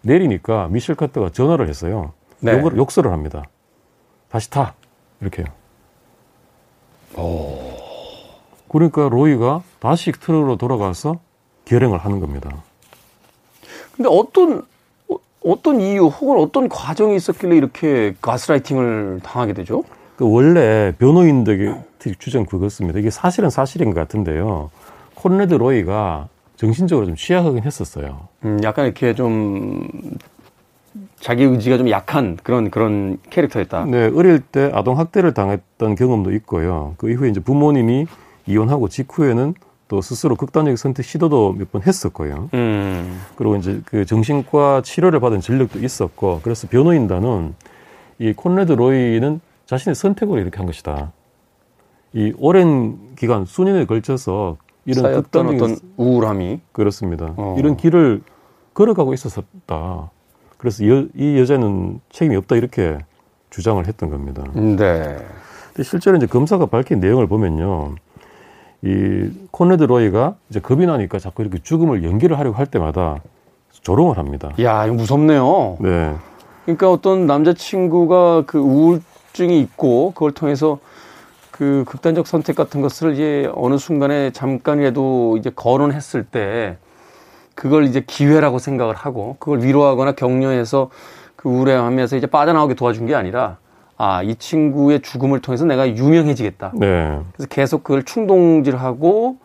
내리니까 0.03 0.68
미셸 0.68 0.95
카트가 0.97 1.31
전화를 1.31 1.68
했어요. 1.68 2.12
네. 2.40 2.53
욕을, 2.53 2.77
욕설을 2.77 3.12
합니다. 3.12 3.45
다시 4.29 4.51
타. 4.51 4.75
이렇게요. 5.21 5.47
그러니까 8.68 9.09
로이가 9.09 9.62
다시 9.81 10.12
트럭으로 10.12 10.57
돌아가서 10.57 11.18
결행을 11.64 11.99
하는 11.99 12.21
겁니다. 12.21 12.51
근데 13.95 14.09
어떤 14.11 14.62
어, 15.09 15.16
어떤 15.45 15.81
이유 15.81 16.07
혹은 16.07 16.38
어떤 16.42 16.68
과정이 16.68 17.14
있었길래 17.16 17.57
이렇게 17.57 18.14
가스라이팅을 18.23 19.21
당하게 19.23 19.53
되죠? 19.53 19.85
그 20.16 20.31
원래 20.31 20.92
변호인들의 20.98 21.75
주장 22.18 22.44
그렇습니다. 22.46 22.98
이게 22.98 23.11
사실은 23.11 23.51
사실인 23.51 23.92
것 23.92 24.01
같은데요. 24.01 24.70
콘레드 25.14 25.55
로이가 25.55 26.29
정신적으로 26.57 27.07
좀 27.07 27.16
취약하긴 27.16 27.62
했었어요. 27.64 28.29
음, 28.44 28.59
약간 28.62 28.87
이렇게 28.87 29.14
좀 29.14 29.88
자기 31.20 31.44
의지가 31.44 31.79
좀 31.79 31.88
약한 31.90 32.37
그런 32.42 32.70
그런 32.70 33.18
캐릭터였다. 33.31 33.87
네, 33.87 34.11
어릴 34.14 34.40
때 34.40 34.70
아동 34.75 34.98
학대를 34.98 35.33
당했던 35.35 35.94
경험도 35.94 36.33
있고요. 36.35 36.94
그 36.98 37.11
이후에 37.11 37.31
이제 37.31 37.40
부모님이 37.40 38.07
이혼하고 38.46 38.88
직후에는 38.88 39.55
또 39.88 40.01
스스로 40.01 40.37
극단적 40.37 40.77
선택 40.79 41.05
시도도 41.05 41.55
몇 41.59 41.70
번 41.70 41.83
했었고요. 41.83 42.48
음, 42.55 43.20
그리고 43.37 43.57
이제 43.57 43.81
그 43.85 44.05
정신과 44.05 44.83
치료를 44.85 45.20
받은 45.20 45.40
전력도 45.40 45.79
있었고, 45.81 46.40
그래서 46.42 46.66
변호인단은 46.68 47.55
이 48.18 48.33
콘레드 48.33 48.72
로이는 48.72 49.40
자신의 49.66 49.94
선택으로 49.94 50.40
이렇게 50.40 50.57
한 50.59 50.66
것이다. 50.66 51.12
이 52.12 52.33
오랜 52.38 53.14
기간 53.16 53.44
수년에 53.44 53.87
걸쳐서 53.87 54.57
이런 54.85 55.14
극단적인 55.14 55.62
어떤 55.62 55.77
우울함이 55.96 56.61
그렇습니다. 56.72 57.33
어. 57.37 57.57
이런 57.59 57.77
길을 57.77 58.22
걸어가고 58.75 59.14
있었다. 59.14 60.11
그래서 60.59 60.87
여- 60.88 61.07
이 61.16 61.38
여자는 61.38 62.01
책임이 62.11 62.37
없다 62.37 62.57
이렇게 62.57 62.98
주장을 63.51 63.85
했던 63.87 64.11
겁니다. 64.11 64.44
네. 64.55 64.77
근데 65.68 65.83
실제로 65.85 66.16
이제 66.16 66.27
검사가 66.27 66.66
밝힌 66.66 67.01
내용을 67.01 67.27
보면요. 67.27 67.94
이 68.83 69.31
코네드 69.51 69.85
로이가 69.85 70.35
이제 70.51 70.61
겁이 70.61 70.87
나니까 70.87 71.18
자꾸 71.18 71.42
이렇게 71.42 71.59
죽음을 71.62 72.03
연기를 72.05 72.38
하려고 72.38 72.57
할 72.57 72.66
때마다 72.66 73.18
조롱을 73.83 74.18
합니다. 74.18 74.51
야, 74.61 74.85
이거 74.87 74.94
무섭네요. 74.94 75.77
네. 75.81 76.14
그러니까 76.64 76.90
어떤 76.90 77.27
남자친구가 77.27 78.44
그 78.46 78.59
우울 78.59 79.01
증이 79.33 79.61
있고 79.61 80.12
그걸 80.12 80.33
통해서 80.33 80.79
그 81.51 81.85
극단적 81.87 82.27
선택 82.27 82.57
같은 82.57 82.81
것을 82.81 83.12
이제 83.14 83.51
어느 83.55 83.77
순간에 83.79 84.31
잠깐이라도 84.31 85.37
이제 85.38 85.51
거론했을 85.55 86.25
때 86.25 86.77
그걸 87.55 87.85
이제 87.85 88.03
기회라고 88.07 88.59
생각을 88.59 88.95
하고 88.95 89.37
그걸 89.38 89.62
위로하거나 89.62 90.12
격려해서 90.12 90.90
그 91.37 91.49
우울해하면서 91.49 92.16
이제 92.16 92.27
빠져나오게 92.27 92.75
도와준 92.75 93.07
게 93.07 93.14
아니라 93.14 93.59
아, 93.99 94.23
이 94.23 94.35
친구의 94.35 95.01
죽음을 95.03 95.40
통해서 95.40 95.64
내가 95.64 95.88
유명해지겠다. 95.88 96.73
네. 96.75 97.21
그래서 97.35 97.49
계속 97.49 97.85
그걸 97.85 98.03
충동질하고 98.03 99.37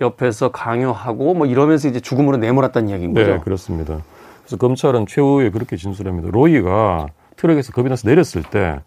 옆에서 0.00 0.50
강요하고 0.50 1.34
뭐 1.34 1.46
이러면서 1.46 1.88
이제 1.88 2.00
죽음으로 2.00 2.36
내몰았다는 2.36 2.88
이야기인 2.88 3.12
거죠. 3.14 3.32
네, 3.32 3.40
그렇습니다. 3.40 3.98
그래서 4.42 4.56
검찰은 4.56 5.06
최후에 5.06 5.50
그렇게 5.50 5.76
진술합니다. 5.76 6.28
로이가 6.30 7.08
트럭에서 7.36 7.72
겁이 7.72 7.88
나서 7.88 8.08
내렸을 8.08 8.42
때 8.42 8.80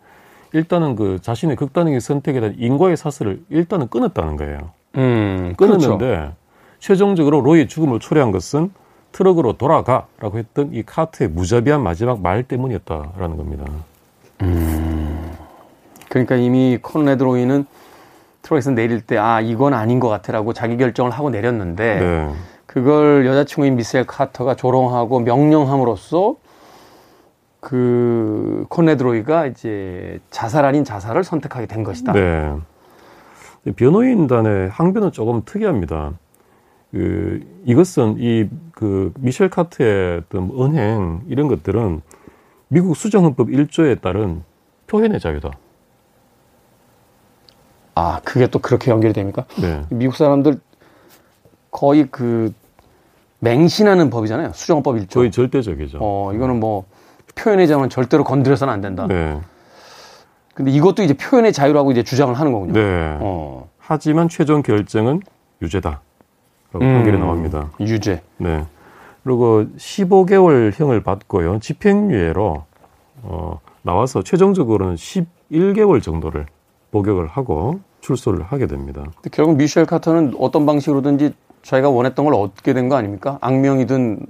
일단은 0.53 0.95
그 0.95 1.19
자신의 1.21 1.55
극단적인 1.55 1.99
선택에 1.99 2.39
대한 2.39 2.55
인과의 2.57 2.97
사슬을 2.97 3.41
일단은 3.49 3.87
끊었다는 3.89 4.35
거예요. 4.35 4.71
음, 4.95 5.53
끊었는데 5.57 5.97
그렇죠. 5.97 6.33
최종적으로 6.79 7.41
로이의 7.41 7.67
죽음을 7.67 7.99
초래한 7.99 8.31
것은 8.31 8.71
트럭으로 9.11 9.53
돌아가라고 9.53 10.37
했던 10.37 10.73
이 10.73 10.83
카터의 10.83 11.29
무자비한 11.29 11.81
마지막 11.81 12.21
말 12.21 12.43
때문이었다라는 12.43 13.37
겁니다. 13.37 13.65
그러니까 16.09 16.35
이미 16.35 16.77
콘래드 16.81 17.21
로이는 17.23 17.65
트럭에서 18.41 18.71
내릴 18.71 19.01
때 19.01 19.17
아 19.17 19.41
이건 19.41 19.73
아닌 19.73 19.99
것 19.99 20.07
같아라고 20.09 20.53
자기 20.53 20.77
결정을 20.77 21.11
하고 21.11 21.29
내렸는데 21.29 21.99
네. 21.99 22.33
그걸 22.65 23.25
여자친구인 23.25 23.75
미셀 23.75 24.05
카터가 24.05 24.55
조롱하고 24.55 25.19
명령함으로써 25.19 26.35
그 27.59 28.65
코네드 28.69 29.03
로이가 29.03 29.47
이제 29.47 30.19
자살 30.31 30.65
아닌 30.65 30.83
자살을 30.83 31.23
선택하게 31.23 31.65
된 31.65 31.83
것이다. 31.83 32.13
네. 32.13 32.55
변호인단의 33.75 34.69
항변은 34.69 35.11
조금 35.11 35.41
특이합니다. 35.45 36.13
그 36.91 37.41
이것은 37.65 38.15
이 38.19 38.49
그 38.79 39.11
미셸 39.19 39.49
카트의 39.49 40.19
어떤 40.19 40.49
은행 40.57 41.19
이런 41.27 41.49
것들은 41.49 42.01
미국 42.69 42.95
수정헌법 42.95 43.49
1조에 43.49 43.99
따른 43.99 44.41
표현의 44.87 45.19
자유다. 45.19 45.51
아 47.93 48.21
그게 48.23 48.47
또 48.47 48.59
그렇게 48.59 48.89
연결이 48.89 49.11
됩니까? 49.11 49.43
네. 49.61 49.83
미국 49.89 50.15
사람들 50.15 50.61
거의 51.71 52.07
그 52.09 52.53
맹신하는 53.39 54.09
법이잖아요. 54.09 54.53
수정법 54.53 54.95
일조. 54.95 55.19
거의 55.19 55.29
절대적이죠. 55.29 55.97
어 56.01 56.31
이거는 56.33 56.61
뭐 56.61 56.85
표현의 57.39 57.67
자유는 57.67 57.89
절대로 57.89 58.23
건드려서는 58.23 58.73
안 58.73 58.81
된다. 58.81 59.07
네. 59.07 59.39
근데 60.53 60.71
이것도 60.71 61.03
이제 61.03 61.13
표현의 61.15 61.53
자유라고 61.53 61.91
이제 61.91 62.03
주장을 62.03 62.33
하는 62.33 62.51
거군요. 62.51 62.73
네. 62.73 63.17
어 63.21 63.69
하지만 63.79 64.27
최종 64.29 64.61
결정은 64.61 65.21
유죄다. 65.61 66.01
라고 66.71 66.85
음. 66.85 66.93
판결이 66.95 67.17
나옵니다. 67.17 67.69
유죄. 67.79 68.21
네. 68.37 68.65
그리고 69.23 69.65
15개월 69.77 70.71
형을 70.77 71.01
받고요. 71.01 71.59
집행유예로 71.59 72.63
어, 73.23 73.59
나와서 73.81 74.21
최종적으로는 74.21 74.95
11개월 74.95 76.01
정도를 76.01 76.45
복역을 76.91 77.27
하고 77.27 77.79
출소를 78.01 78.43
하게 78.43 78.67
됩니다. 78.67 79.03
결국 79.31 79.57
미셸 79.57 79.85
카터는 79.85 80.33
어떤 80.39 80.65
방식으로든지 80.65 81.33
자기가 81.63 81.89
원했던 81.89 82.25
걸 82.25 82.33
얻게 82.33 82.73
된 82.73 82.87
거 82.89 82.95
아닙니까? 82.95 83.37
악명이든 83.41 84.25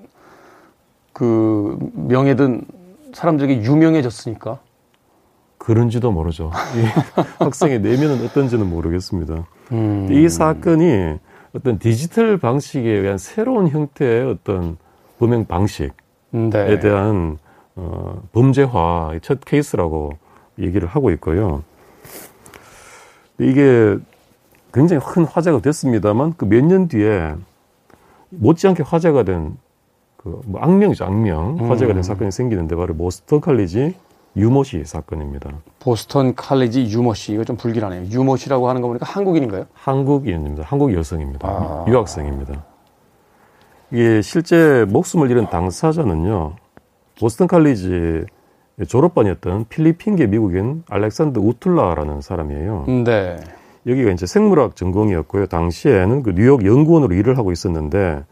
그 1.13 1.77
명예든 1.93 2.61
사람들에게 3.13 3.63
유명해졌으니까. 3.63 4.59
그런지도 5.57 6.11
모르죠. 6.11 6.51
이 6.75 6.83
학생의 7.43 7.81
내면은 7.81 8.23
어떤지는 8.25 8.69
모르겠습니다. 8.69 9.45
음. 9.71 10.07
이 10.11 10.29
사건이 10.29 11.15
어떤 11.53 11.79
디지털 11.79 12.37
방식에 12.37 12.89
의한 12.89 13.17
새로운 13.17 13.67
형태의 13.67 14.25
어떤 14.31 14.77
범행 15.19 15.45
방식에 15.45 15.89
네. 16.31 16.79
대한 16.79 17.37
어, 17.75 18.21
범죄화의 18.33 19.21
첫 19.21 19.39
케이스라고 19.45 20.11
얘기를 20.59 20.87
하고 20.87 21.11
있고요. 21.11 21.63
이게 23.39 23.97
굉장히 24.73 25.01
큰 25.03 25.25
화제가 25.25 25.59
됐습니다만 25.61 26.33
그 26.35 26.45
몇 26.45 26.63
년 26.63 26.87
뒤에 26.87 27.33
못지않게 28.29 28.83
화제가 28.83 29.23
된 29.23 29.57
그 30.31 30.41
뭐 30.45 30.61
악명이죠 30.61 31.05
악명 31.05 31.57
화제가 31.69 31.87
된 31.93 31.97
음. 31.97 32.03
사건이 32.03 32.31
생기는데 32.31 32.75
바로 32.75 32.95
보스턴 32.95 33.41
칼리지 33.41 33.95
유모시 34.35 34.83
사건입니다. 34.85 35.49
보스턴 35.79 36.35
칼리지 36.35 36.85
유모시 36.89 37.33
이거 37.33 37.43
좀 37.43 37.57
불길하네요. 37.57 38.05
유모시라고 38.11 38.69
하는 38.69 38.81
거 38.81 38.87
보니까 38.87 39.05
한국인인가요? 39.05 39.65
한국인입니다. 39.73 40.63
한국 40.65 40.93
여성입니다. 40.93 41.47
아. 41.47 41.85
유학생입니다. 41.87 42.63
이게 43.91 44.21
실제 44.21 44.85
목숨을 44.87 45.31
잃은 45.31 45.49
당사자는요. 45.49 46.55
보스턴 47.19 47.47
칼리지 47.47 48.25
졸업반이었던 48.87 49.65
필리핀계 49.67 50.27
미국인 50.27 50.83
알렉산드 50.89 51.39
우툴라라는 51.39 52.21
사람이에요. 52.21 52.85
네. 53.03 53.37
여기가 53.87 54.11
이제 54.11 54.25
생물학 54.25 54.75
전공이었고요. 54.75 55.47
당시에는 55.47 56.23
그 56.23 56.33
뉴욕 56.35 56.63
연구원으로 56.65 57.15
일을 57.15 57.37
하고 57.37 57.51
있었는데 57.51 58.23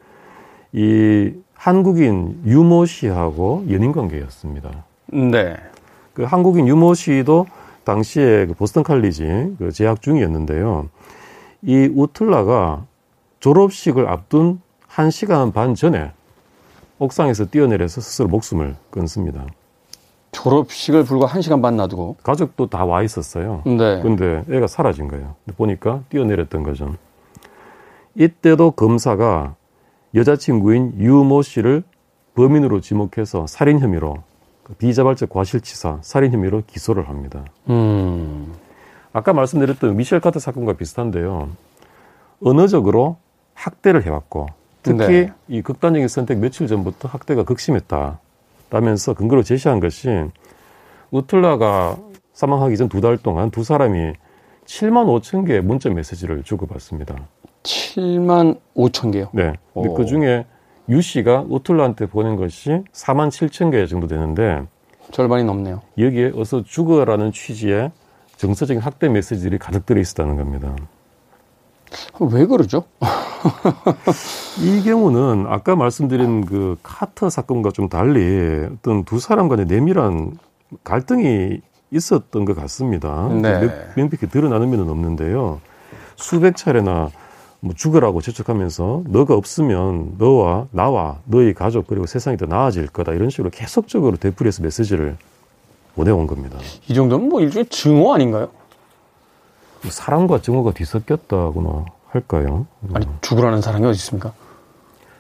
이 0.74 1.34
한국인 1.58 2.40
유모 2.46 2.86
씨하고 2.86 3.66
연인 3.70 3.92
관계였습니다. 3.92 4.70
네. 5.08 5.58
그 6.14 6.24
한국인 6.24 6.68
유모 6.68 6.94
씨도 6.94 7.48
당시에 7.84 8.46
그 8.46 8.54
보스턴 8.54 8.84
칼리지 8.84 9.56
그 9.58 9.72
재학 9.72 10.02
중이었는데요. 10.02 10.90
이 11.64 11.90
우툴라가 11.94 12.86
졸업식을 13.40 14.08
앞둔 14.08 14.62
한 14.88 15.10
시간 15.12 15.52
반 15.52 15.74
전에 15.76 16.12
옥상에서 17.00 17.46
뛰어내려서 17.46 18.02
스스로 18.02 18.28
목숨을 18.30 18.76
끊습니다. 18.90 19.46
졸업식을 20.32 21.04
불과 21.04 21.28
1시간 21.28 21.62
반 21.62 21.78
놔두고 21.78 22.18
가족도 22.24 22.68
다 22.68 22.86
와 22.86 23.02
있었어요. 23.04 23.62
네. 23.66 24.02
근데 24.02 24.44
애가 24.50 24.68
사라진 24.68 25.08
거예요. 25.08 25.36
보니까 25.58 26.02
뛰어내렸던 26.10 26.64
거죠. 26.64 26.96
이때도 28.16 28.72
검사가 28.72 29.56
여자친구인 30.18 30.96
유모 31.00 31.42
씨를 31.42 31.84
범인으로 32.36 32.82
지목해서 32.82 33.48
살인 33.48 33.80
혐의로 33.80 34.18
그 34.64 34.74
비자발적 34.74 35.30
과실치사 35.30 36.00
살인 36.02 36.34
혐의로 36.34 36.64
기소를 36.68 37.08
합니다. 37.08 37.46
음. 37.70 38.54
아까 39.14 39.34
말씀드렸던 39.34 39.96
미셸 39.96 40.20
카트 40.20 40.40
사건과 40.40 40.74
비슷한데요. 40.74 41.50
언어적으로 42.42 43.18
학대를 43.54 44.04
해왔고 44.06 44.48
특히 44.84 44.98
네. 45.08 45.34
이 45.48 45.62
극단적인 45.62 46.08
선택 46.08 46.38
며칠 46.40 46.68
전부터 46.68 47.08
학대가 47.08 47.44
극심했다. 47.44 48.20
라면서 48.70 49.14
근거로 49.14 49.44
제시한 49.44 49.80
것이 49.80 50.10
우틀라가 51.12 51.98
사망하기 52.34 52.76
전 52.78 52.90
두 52.90 53.02
달 53.02 53.18
동안 53.18 53.50
두 53.50 53.64
사람이 53.64 54.14
7만 54.66 55.06
5천 55.22 55.48
개의 55.48 55.62
문자 55.62 55.90
메시지를 55.90 56.44
주고받습니다. 56.44 57.16
7만 57.98 58.60
5천 58.76 59.12
개요? 59.12 59.30
네. 59.32 59.54
근데 59.74 59.90
그 59.96 60.06
중에 60.06 60.46
유 60.90 61.02
씨가 61.02 61.46
우틀라한테 61.50 62.06
보낸 62.06 62.36
것이 62.36 62.84
4만 62.94 63.30
7천 63.30 63.72
개 63.72 63.86
정도 63.88 64.08
되는데 64.08 64.64
절반이 65.12 65.44
넘네요. 65.44 65.82
여기에 65.98 66.34
어서 66.36 66.64
죽어라는 66.64 67.32
취지의 67.32 67.92
정서적인 68.38 68.82
학대 68.82 69.10
메시지들이 69.10 69.58
가득 69.58 69.86
들어 69.86 70.00
있었다는 70.00 70.38
겁니다. 70.38 70.76
왜 72.20 72.46
그러죠? 72.46 72.84
이 74.62 74.84
경우는 74.84 75.46
아까 75.48 75.76
말씀드린 75.76 76.46
그 76.46 76.78
카터 76.84 77.30
사건과 77.30 77.72
좀 77.72 77.90
달리 77.90 78.68
어떤 78.72 79.06
두 79.06 79.20
사람 79.20 79.48
간의 79.48 79.66
내밀한 79.66 80.38
갈등이 80.84 81.62
있었던 81.92 82.46
것 82.46 82.56
같습니다. 82.58 83.30
네. 83.30 83.70
명백히 83.96 84.28
드러나는 84.28 84.70
면은 84.70 84.90
없는데요. 84.90 85.62
수백 86.18 86.58
차례나 86.58 87.10
뭐 87.60 87.74
죽으라고 87.76 88.22
재촉하면서 88.22 89.04
너가 89.08 89.36
없으면 89.36 90.16
너와 90.18 90.68
나와 90.72 91.20
너희 91.26 91.54
가족 91.54 91.88
그리고 91.88 92.06
세상이 92.06 92.38
더 92.38 92.46
나아질 92.46 92.88
거다 92.88 93.14
이런 93.14 93.30
식으로 93.30 93.50
계속적으로 93.50 94.18
되풀이해서 94.18 94.62
메시지를 94.64 95.18
보내온 95.96 96.28
겁니다. 96.28 96.60
이 96.88 96.94
정도면 96.94 97.30
뭐 97.30 97.42
일종의 97.42 97.66
증오 97.68 98.14
아닌가요? 98.14 98.50
사랑과 99.90 100.42
증오가 100.42 100.72
뒤섞였다거나 100.72 101.86
할까요? 102.10 102.68
아니 102.94 103.08
죽으라는 103.22 103.62
사랑이 103.62 103.86
어디 103.86 103.96
있습니까? 103.98 104.34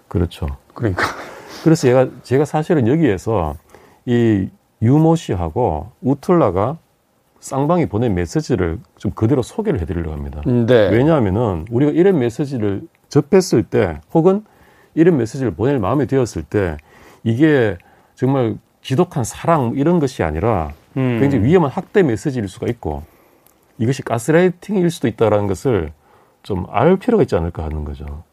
그렇죠. 0.07 0.47
그러니까. 0.73 1.03
그래서 1.63 1.81
제가 1.81 2.07
제가 2.23 2.45
사실은 2.45 2.87
여기에서 2.87 3.55
이 4.05 4.47
유모 4.81 5.15
씨하고 5.15 5.91
우툴라가 6.01 6.77
쌍방이 7.47 7.85
보낸 7.87 8.13
메시지를 8.13 8.79
좀 8.97 9.11
그대로 9.11 9.41
소개를 9.41 9.79
해드리려고 9.79 10.11
합니다. 10.13 10.41
네. 10.45 10.89
왜냐하면은 10.89 11.65
우리가 11.71 11.91
이런 11.93 12.19
메시지를 12.19 12.81
접했을 13.09 13.63
때 13.63 13.99
혹은 14.13 14.43
이런 14.95 15.17
메시지를 15.17 15.51
보낼 15.53 15.79
마음이 15.79 16.07
되었을 16.07 16.43
때 16.43 16.77
이게 17.23 17.77
정말 18.15 18.55
지독한 18.81 19.23
사랑 19.23 19.73
이런 19.75 19.99
것이 19.99 20.23
아니라 20.23 20.71
음. 20.97 21.19
굉장히 21.19 21.45
위험한 21.45 21.71
학대 21.71 22.03
메시지일 22.03 22.47
수가 22.49 22.67
있고 22.67 23.03
이것이 23.77 24.01
가스라이팅일 24.01 24.89
수도 24.89 25.07
있다라는 25.07 25.47
것을 25.47 25.91
좀 26.43 26.65
알 26.69 26.97
필요가 26.97 27.23
있지 27.23 27.35
않을까 27.35 27.63
하는 27.63 27.83
거죠. 27.85 28.23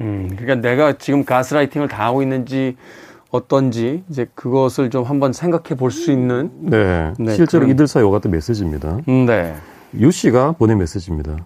음, 0.00 0.28
그러니까 0.36 0.54
내가 0.56 0.94
지금 0.98 1.24
가스라이팅을 1.24 1.88
당하고 1.88 2.22
있는지 2.22 2.76
어떤지 3.30 4.02
이제 4.10 4.26
그것을 4.34 4.90
좀 4.90 5.04
한번 5.04 5.32
생각해 5.32 5.76
볼 5.76 5.90
수 5.90 6.10
있는 6.10 6.50
네, 6.60 7.12
네 7.18 7.34
실제로 7.34 7.60
그런... 7.62 7.70
이들 7.70 7.86
사이 7.86 8.02
와 8.02 8.10
같은 8.10 8.30
메시지입니다. 8.30 9.00
네. 9.06 9.54
유 9.98 10.10
씨가 10.10 10.52
보낸 10.52 10.78
메시지입니다. 10.78 11.36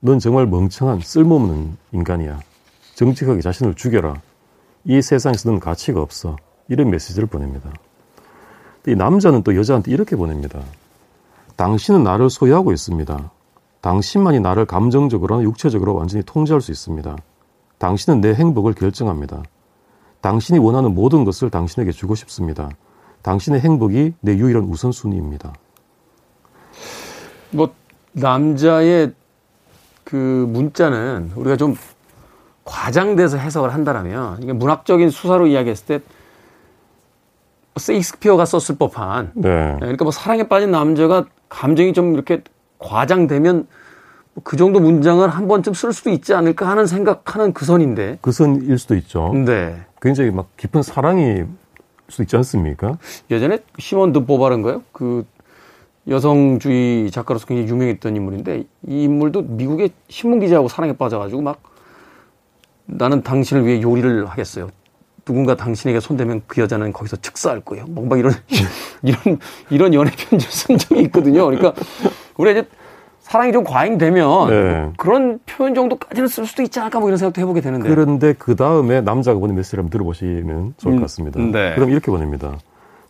넌 0.00 0.18
정말 0.18 0.46
멍청한 0.46 1.00
쓸모없는 1.00 1.76
인간이야. 1.92 2.40
정직하게 2.94 3.40
자신을 3.40 3.74
죽여라. 3.74 4.20
이 4.84 5.00
세상에서 5.00 5.50
는 5.50 5.60
가치가 5.60 6.00
없어. 6.00 6.36
이런 6.68 6.90
메시지를 6.90 7.26
보냅니다. 7.26 7.70
이 8.86 8.94
남자는 8.94 9.42
또 9.42 9.56
여자한테 9.56 9.90
이렇게 9.90 10.14
보냅니다. 10.14 10.60
당신은 11.56 12.04
나를 12.04 12.30
소유하고 12.30 12.72
있습니다. 12.72 13.30
당신만이 13.80 14.40
나를 14.40 14.66
감정적으로나 14.66 15.42
육체적으로 15.42 15.94
완전히 15.94 16.22
통제할 16.24 16.60
수 16.60 16.70
있습니다. 16.70 17.16
당신은 17.78 18.20
내 18.20 18.34
행복을 18.34 18.74
결정합니다. 18.74 19.42
당신이 20.24 20.58
원하는 20.58 20.94
모든 20.94 21.24
것을 21.24 21.50
당신에게 21.50 21.92
주고 21.92 22.14
싶습니다. 22.14 22.70
당신의 23.20 23.60
행복이 23.60 24.14
내 24.22 24.36
유일한 24.38 24.62
우선순위입니다. 24.62 25.52
뭐, 27.50 27.74
남자의 28.12 29.12
그 30.02 30.16
문자는 30.48 31.32
우리가 31.36 31.58
좀 31.58 31.76
과장돼서 32.64 33.36
해석을 33.36 33.74
한다라면, 33.74 34.42
이게 34.42 34.54
문학적인 34.54 35.10
수사로 35.10 35.46
이야기했을 35.46 35.86
때 35.86 36.00
세익스피어가 37.76 38.46
썼을 38.46 38.78
법한. 38.78 39.32
네. 39.34 39.50
네. 39.50 39.76
그러니까 39.78 40.04
뭐 40.06 40.10
사랑에 40.10 40.48
빠진 40.48 40.70
남자가 40.70 41.26
감정이 41.50 41.92
좀 41.92 42.14
이렇게 42.14 42.42
과장되면 42.78 43.66
그 44.42 44.56
정도 44.56 44.80
문장을 44.80 45.28
한 45.28 45.48
번쯤 45.48 45.74
쓸 45.74 45.92
수도 45.92 46.08
있지 46.08 46.32
않을까 46.32 46.66
하는 46.66 46.86
생각하는 46.86 47.52
그 47.52 47.66
선인데. 47.66 48.18
그 48.22 48.32
선일 48.32 48.78
수도 48.78 48.94
있죠. 48.94 49.30
네. 49.34 49.84
굉장히 50.04 50.30
막 50.30 50.54
깊은 50.58 50.82
사랑이 50.82 51.44
수도 52.10 52.22
있지 52.24 52.36
않습니까? 52.36 52.98
예전에 53.30 53.60
시몬 53.78 54.12
드 54.12 54.26
보바른가요? 54.26 54.82
그 54.92 55.24
여성주의 56.06 57.10
작가로서 57.10 57.46
굉장히 57.46 57.70
유명했던 57.70 58.14
인물인데 58.14 58.64
이 58.86 59.02
인물도 59.04 59.40
미국의 59.42 59.90
신문 60.10 60.40
기자하고 60.40 60.68
사랑에 60.68 60.92
빠져가지고 60.92 61.40
막 61.40 61.62
나는 62.84 63.22
당신을 63.22 63.64
위해 63.64 63.80
요리를 63.80 64.26
하겠어요. 64.26 64.68
누군가 65.24 65.56
당신에게 65.56 66.00
손대면 66.00 66.42
그 66.46 66.60
여자는 66.60 66.92
거기서 66.92 67.16
즉사할 67.16 67.60
거예요. 67.60 67.86
뭔가 67.86 68.18
이런 68.18 68.34
이런 69.02 69.38
이런 69.70 69.94
연애 69.94 70.10
편지를 70.10 70.52
쓴 70.52 70.76
적이 70.76 71.00
있거든요. 71.04 71.46
그러니까 71.46 71.72
우리 72.36 72.50
이제 72.50 72.68
사랑이 73.24 73.52
좀 73.52 73.64
과잉되면 73.64 74.50
네. 74.50 74.92
그런 74.98 75.38
표현 75.46 75.74
정도까지는 75.74 76.28
쓸 76.28 76.44
수도 76.46 76.62
있지 76.62 76.78
않을까 76.78 77.00
뭐 77.00 77.08
이런 77.08 77.16
생각도 77.16 77.40
해보게 77.40 77.62
되는데. 77.62 77.88
그런데 77.88 78.34
그 78.34 78.54
다음에 78.54 79.00
남자가 79.00 79.40
보낸 79.40 79.56
메시지를 79.56 79.82
한번 79.82 79.90
들어보시면 79.90 80.74
좋을 80.76 80.92
것 80.92 80.98
음, 80.98 81.00
같습니다. 81.00 81.40
음, 81.40 81.50
네. 81.50 81.74
그럼 81.74 81.88
이렇게 81.88 82.10
보냅니다. 82.10 82.58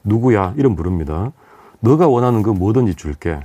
누구야? 0.04 0.54
이름 0.56 0.76
부릅니다. 0.76 1.32
너가 1.80 2.06
원하는 2.06 2.42
거 2.44 2.54
뭐든지 2.54 2.94
줄게. 2.94 3.40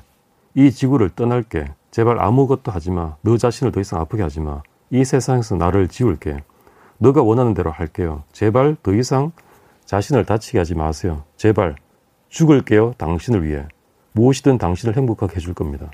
이 0.53 0.69
지구를 0.69 1.09
떠날게. 1.09 1.65
제발 1.89 2.19
아무것도 2.19 2.71
하지 2.71 2.91
마. 2.91 3.15
너 3.21 3.35
자신을 3.35 3.71
더 3.71 3.79
이상 3.79 3.99
아프게 3.99 4.21
하지 4.21 4.39
마. 4.39 4.61
이 4.91 5.03
세상에서 5.03 5.55
나를 5.55 5.87
지울게. 5.87 6.37
너가 6.99 7.23
원하는 7.23 7.55
대로 7.55 7.71
할게요. 7.71 8.21
제발 8.31 8.75
더 8.83 8.93
이상 8.93 9.31
자신을 9.85 10.23
다치게 10.23 10.59
하지 10.59 10.75
마세요. 10.75 11.23
제발 11.35 11.77
죽을게요. 12.27 12.93
당신을 12.99 13.43
위해. 13.43 13.65
무엇이든 14.11 14.59
당신을 14.59 14.95
행복하게 14.95 15.37
해줄 15.37 15.55
겁니다. 15.55 15.89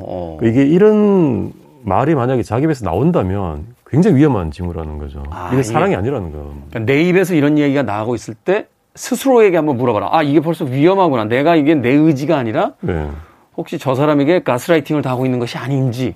어. 0.00 0.38
이게 0.42 0.64
이런 0.64 1.52
말이 1.82 2.14
만약에 2.14 2.42
자기 2.42 2.64
입에서 2.64 2.84
나온다면 2.84 3.66
굉장히 3.86 4.16
위험한 4.18 4.50
징후라는 4.50 4.98
거죠. 4.98 5.22
아, 5.30 5.50
이게 5.52 5.62
사랑이 5.62 5.92
이게- 5.92 5.96
아니라는 5.98 6.32
거. 6.32 6.52
그러니까 6.70 6.78
내 6.92 7.02
입에서 7.02 7.34
이런 7.34 7.58
얘기가 7.58 7.82
나가고 7.82 8.14
있을 8.14 8.34
때 8.34 8.66
스스로에게 8.94 9.56
한번 9.56 9.76
물어봐라. 9.76 10.08
아, 10.12 10.22
이게 10.22 10.40
벌써 10.40 10.64
위험하구나. 10.64 11.24
내가 11.24 11.56
이게 11.56 11.74
내 11.74 11.90
의지가 11.90 12.36
아니라 12.36 12.72
네. 12.80 13.08
혹시 13.56 13.78
저 13.78 13.94
사람에게 13.94 14.42
가스라이팅을 14.42 15.02
당하고 15.02 15.24
있는 15.24 15.38
것이 15.38 15.56
아닌지. 15.56 16.14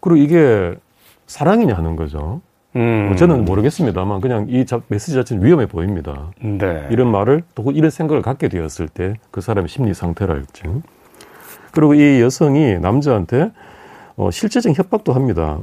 그리고 0.00 0.16
이게 0.16 0.74
사랑이냐 1.26 1.74
하는 1.74 1.96
거죠. 1.96 2.40
음. 2.76 3.06
뭐 3.08 3.16
저는 3.16 3.44
모르겠습니다만 3.46 4.20
그냥 4.20 4.46
이 4.48 4.64
자- 4.66 4.80
메시지 4.88 5.14
자체는 5.14 5.44
위험해 5.44 5.66
보입니다. 5.66 6.30
네. 6.40 6.86
이런 6.90 7.10
말을 7.10 7.42
또 7.54 7.72
이런 7.72 7.90
생각을 7.90 8.22
갖게 8.22 8.48
되었을 8.48 8.88
때 8.88 9.14
그 9.30 9.40
사람의 9.40 9.68
심리 9.68 9.92
상태랄지. 9.94 10.62
그리고 11.78 11.94
이 11.94 12.20
여성이 12.20 12.80
남자한테 12.80 13.52
어, 14.16 14.32
실제적인 14.32 14.74
협박도 14.74 15.12
합니다. 15.12 15.58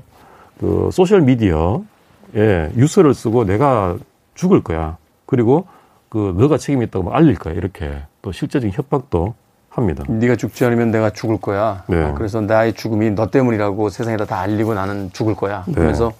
그 0.62 0.88
소셜 0.93 1.19
미디어에 1.19 2.71
유서를 2.78 3.13
쓰고 3.13 3.43
내가 3.43 3.97
죽을 4.34 4.63
거야. 4.63 4.95
그리고 5.25 5.67
그 6.08 6.34
너가 6.38 6.58
책임 6.58 6.82
있다고 6.84 7.04
막 7.04 7.15
알릴 7.15 7.36
거야. 7.36 7.54
이렇게 7.54 7.91
또 8.21 8.32
실제적인 8.32 8.71
협박도 8.73 9.34
합니다. 9.67 10.06
네가 10.08 10.38
죽지 10.38 10.63
않으면 10.63 10.89
내가 10.89 11.10
죽을 11.10 11.36
거야. 11.36 11.84
네. 11.88 12.01
어, 12.01 12.13
그래서 12.15 12.39
나의 12.39 12.71
죽음이 12.75 13.12
너 13.12 13.30
때문이라고 13.30 13.89
세상에다 13.89 14.23
다 14.23 14.39
알리고 14.39 14.73
나는 14.73 15.10
죽을 15.12 15.36
거야. 15.36 15.65
네. 15.67 15.73
그래서 15.73 16.13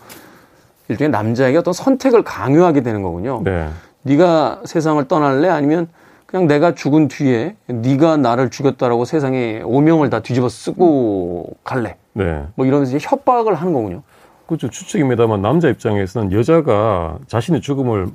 일종의 0.90 1.12
남자에게 1.12 1.60
어떤 1.60 1.74
선택을 1.74 2.22
강요하게 2.24 2.84
되는 2.84 3.02
거군요. 3.02 3.44
네. 3.46 3.70
네가 4.02 4.64
세상을 4.66 5.08
떠날래 5.08 5.48
아니면 5.48 5.88
그냥 6.36 6.48
내가 6.48 6.76
죽은 6.76 7.08
뒤에 7.08 7.56
네가 7.68 8.18
나를 8.18 8.50
죽였다라고 8.50 9.06
세상에 9.06 9.62
오명을 9.64 10.10
다 10.10 10.20
뒤집어 10.20 10.50
쓰고 10.50 11.56
갈래. 11.64 11.96
네. 12.12 12.44
뭐 12.56 12.66
이러면서 12.66 12.94
이제 12.94 13.08
협박을 13.10 13.56
하는 13.56 13.72
거군요. 13.72 14.04
그렇죠. 14.46 14.70
추측입니다만 14.70 15.42
남자 15.42 15.70
입장에서는 15.70 16.34
여자가 16.34 17.20
자신의 17.28 17.62
죽음을 17.62 18.08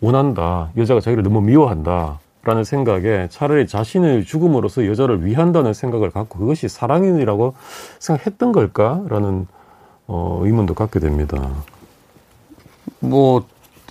원한다. 0.00 0.70
여자가 0.76 0.98
자기를 0.98 1.22
너무 1.22 1.40
미워한다. 1.40 2.18
라는 2.42 2.64
생각에 2.64 3.28
차라리 3.30 3.68
자신의 3.68 4.24
죽음으로써 4.24 4.84
여자를 4.84 5.24
위한다는 5.24 5.72
생각을 5.72 6.10
갖고 6.10 6.40
그것이 6.40 6.66
사랑이라고 6.66 7.54
생각했던 8.00 8.50
걸까라는 8.50 9.46
어, 10.08 10.40
의문도 10.42 10.74
갖게 10.74 10.98
됩니다. 10.98 11.48
뭐 12.98 13.44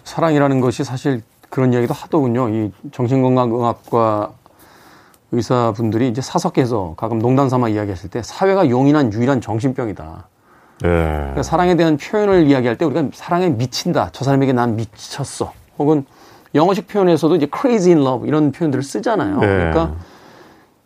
사랑이라는 0.04 0.60
것이 0.60 0.84
사실 0.84 1.22
그런 1.56 1.72
이야기도 1.72 1.94
하더군요. 1.94 2.50
이 2.50 2.72
정신건강의학과 2.92 4.32
의사분들이 5.32 6.10
이제 6.10 6.20
사석에서 6.20 6.96
가끔 6.98 7.20
농담 7.20 7.48
삼아 7.48 7.70
이야기하실 7.70 8.10
때 8.10 8.22
사회가 8.22 8.70
용인한 8.70 9.14
유일한 9.14 9.40
정신병이다. 9.40 10.28
네. 10.82 10.90
그러니까 10.90 11.44
사랑에 11.44 11.76
대한 11.76 11.96
표현을 11.96 12.48
이야기할 12.48 12.78
때 12.78 12.84
우리가 12.84 13.06
사랑에 13.14 13.48
미친다. 13.48 14.10
저 14.12 14.26
사람에게 14.26 14.52
난 14.52 14.76
미쳤어. 14.76 15.54
혹은 15.80 16.06
영어식 16.56 16.90
표현에서도 16.90 17.34
이제 17.38 17.48
crazy 17.50 17.96
in 17.96 18.06
love 18.06 18.28
이런 18.28 18.52
표현들을 18.52 18.84
쓰잖아요. 18.84 19.40
네. 19.40 19.48
그러니까 19.48 19.94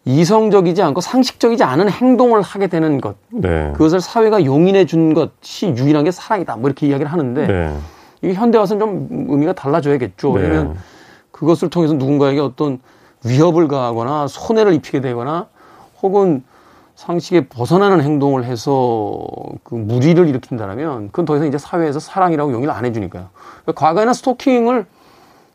이성적이지 0.05 0.83
않고 0.83 1.01
상식적이지 1.01 1.63
않은 1.63 1.89
행동을 1.89 2.43
하게 2.43 2.67
되는 2.67 3.01
것. 3.01 3.15
네. 3.31 3.71
그것을 3.71 4.01
사회가 4.01 4.45
용인해 4.45 4.85
준 4.85 5.15
것이 5.15 5.73
유일한 5.75 6.03
게 6.03 6.11
사랑이다. 6.11 6.57
뭐 6.57 6.69
이렇게 6.69 6.85
이야기를 6.85 7.11
하는데 7.11 7.47
네. 7.47 7.75
이게 8.21 8.33
현대 8.33 8.57
와서는 8.57 8.79
좀 8.79 9.07
의미가 9.29 9.53
달라져야겠죠. 9.53 10.33
네. 10.33 10.41
왜냐면 10.41 10.75
그것을 11.31 11.69
통해서 11.69 11.93
누군가에게 11.93 12.39
어떤 12.39 12.79
위협을 13.25 13.67
가하거나 13.67 14.27
손해를 14.27 14.73
입히게 14.73 15.01
되거나 15.01 15.47
혹은 16.01 16.43
상식에 16.95 17.47
벗어나는 17.47 18.01
행동을 18.01 18.43
해서 18.43 19.25
그 19.63 19.75
무리를 19.75 20.27
일으킨다면 20.27 21.07
그건 21.07 21.25
더 21.25 21.35
이상 21.37 21.47
이제 21.47 21.57
사회에서 21.57 21.99
사랑이라고 22.01 22.51
용인을 22.51 22.73
안 22.73 22.83
해주니까요. 22.85 23.27
그러니까 23.63 23.71
과거에는 23.85 24.13
스토킹을 24.13 24.85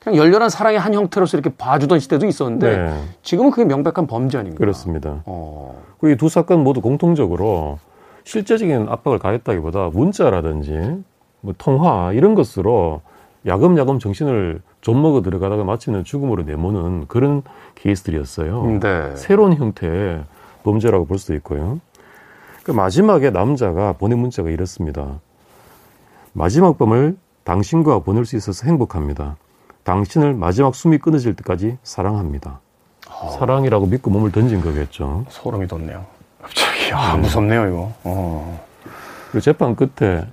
그냥 0.01 0.19
열렬한 0.19 0.49
사랑의 0.49 0.79
한 0.79 0.95
형태로서 0.95 1.37
이렇게 1.37 1.55
봐주던 1.55 1.99
시대도 1.99 2.27
있었는데 2.27 2.77
네. 2.77 2.95
지금은 3.23 3.51
그게 3.51 3.65
명백한 3.67 4.07
범죄 4.07 4.39
아닙니까? 4.39 4.59
그렇습니다. 4.59 5.23
어, 5.27 5.83
그리고 5.99 6.15
이 6.15 6.17
두 6.17 6.29
사건 6.31 6.63
모두 6.65 6.81
공통적으로 6.81 7.79
실제적인 8.25 8.87
압박을 8.89 9.19
가했다기보다 9.19 9.91
문자라든지 9.93 11.03
뭐 11.45 11.55
통화 11.59 12.11
이런 12.15 12.35
것으로 12.35 13.03
야금야금 13.47 13.99
정신을 13.99 14.63
좀 14.81 15.03
먹어 15.03 15.21
들어가다가 15.21 15.63
마치는 15.63 16.05
죽음으로 16.05 16.45
내모는 16.45 17.05
그런 17.07 17.43
케이스들이었어요. 17.75 18.81
네. 18.81 19.15
새로운 19.17 19.55
형태의 19.55 20.25
범죄라고 20.63 21.05
볼 21.05 21.19
수도 21.19 21.35
있고요. 21.35 21.81
그 22.63 22.71
마지막에 22.73 23.29
남자가 23.29 23.93
보낸 23.93 24.19
문자가 24.19 24.49
이렇습니다. 24.49 25.21
마지막 26.33 26.79
밤을 26.79 27.17
당신과 27.45 27.99
보낼 27.99 28.25
수 28.25 28.37
있어서 28.37 28.67
행복합니다. 28.67 29.37
당신을 29.83 30.33
마지막 30.33 30.75
숨이 30.75 30.97
끊어질 30.97 31.37
때까지 31.37 31.77
사랑합니다. 31.83 32.61
사랑이라고 33.39 33.85
믿고 33.85 34.11
몸을 34.11 34.33
던진 34.33 34.63
거겠죠. 34.63 35.27
소름이 35.29 35.67
돋네요. 35.67 36.07
갑자기 36.41 36.91
아 36.95 37.19
무섭네요 37.19 37.69
이거. 37.69 37.93
어. 38.05 38.67
그리고 39.31 39.41
재판 39.41 39.77
끝에 39.77 40.25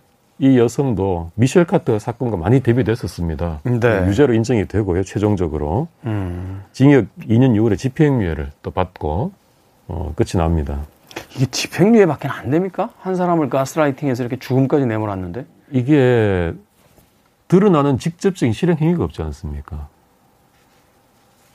이 0.41 0.57
여성도 0.57 1.29
미셸 1.35 1.65
카터 1.65 1.99
사건과 1.99 2.35
많이 2.35 2.61
대비됐었습니다. 2.61 3.59
네. 3.63 4.07
유죄로 4.07 4.33
인정이 4.33 4.67
되고요, 4.67 5.03
최종적으로. 5.03 5.87
음. 6.05 6.63
징역 6.71 7.05
2년 7.29 7.53
6월에 7.53 7.77
집행유예를 7.77 8.49
또 8.63 8.71
받고, 8.71 9.31
어, 9.87 10.13
끝이 10.15 10.31
납니다. 10.33 10.79
이게 11.35 11.45
집행유예밖에 11.45 12.27
안 12.27 12.49
됩니까? 12.49 12.89
한 13.01 13.15
사람을 13.15 13.51
가스라이팅해서 13.51 14.23
이렇게 14.23 14.39
죽음까지 14.39 14.87
내몰았는데. 14.87 15.45
이게 15.69 16.53
드러나는 17.47 17.99
직접적인 17.99 18.51
실행 18.53 18.77
행위가 18.77 19.03
없지 19.03 19.21
않습니까? 19.21 19.89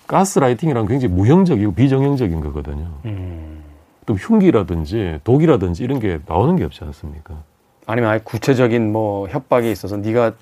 가스라이팅이란 0.07 0.87
굉장히 0.87 1.13
무형적이고 1.13 1.75
비정형적인 1.75 2.41
거거든요. 2.41 2.89
음. 3.07 3.65
또 4.07 4.15
흉기라든지 4.15 5.19
독이라든지 5.25 5.83
이런 5.83 5.99
게 5.99 6.21
나오는 6.29 6.55
게 6.55 6.63
없지 6.63 6.85
않습니까? 6.85 7.43
아니면 7.87 8.11
아예 8.11 8.21
구체적인 8.23 8.93
뭐 8.93 9.29
협박이 9.29 9.71
있어서 9.71 9.97
네가 9.97 10.33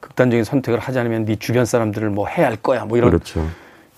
극단적인 0.00 0.44
선택을 0.44 0.78
하지 0.80 0.98
않으면 0.98 1.24
네 1.24 1.36
주변 1.36 1.64
사람들을 1.64 2.10
뭐 2.10 2.26
해야 2.28 2.46
할 2.46 2.56
거야. 2.56 2.84
뭐 2.84 2.98
이런 2.98 3.10
그렇죠. 3.10 3.46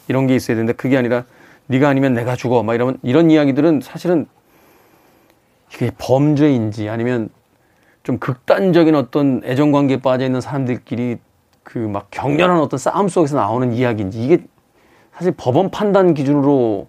이런 0.08 0.26
게 0.26 0.34
있어야 0.36 0.54
되는데 0.56 0.72
그게 0.74 0.96
아니라 0.96 1.24
네가 1.66 1.88
아니면 1.88 2.14
내가 2.14 2.36
죽어. 2.36 2.62
막 2.62 2.74
이런 2.74 2.98
이런 3.02 3.30
이야기들은 3.30 3.80
사실은 3.82 4.26
이게 5.74 5.90
범죄인지 5.98 6.88
아니면 6.88 7.28
좀 8.02 8.18
극단적인 8.18 8.94
어떤 8.94 9.40
애정 9.44 9.72
관계에 9.72 9.98
빠져 9.98 10.24
있는 10.24 10.40
사람들끼리 10.40 11.18
그 11.62 11.78
막 11.78 12.08
격렬한 12.10 12.58
어떤 12.58 12.78
싸움 12.78 13.08
속에서 13.08 13.36
나오는 13.36 13.72
이야기인지 13.72 14.22
이게 14.24 14.42
사실 15.14 15.32
법원 15.36 15.70
판단 15.70 16.14
기준으로 16.14 16.88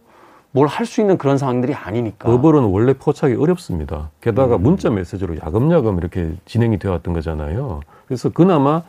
뭘 0.54 0.68
할 0.68 0.86
수 0.86 1.00
있는 1.02 1.18
그런 1.18 1.38
상황들이 1.38 1.74
아니니까. 1.74 2.30
법벌은 2.30 2.64
원래 2.66 2.94
포착이 2.94 3.36
어렵습니다. 3.36 4.10
게다가 4.20 4.58
문자 4.58 4.90
메시지로 4.90 5.38
야금야금 5.38 5.98
이렇게 5.98 6.34
진행이 6.46 6.78
되어 6.78 6.92
왔던 6.92 7.14
거잖아요. 7.14 7.80
그래서 8.06 8.30
그나마 8.30 8.84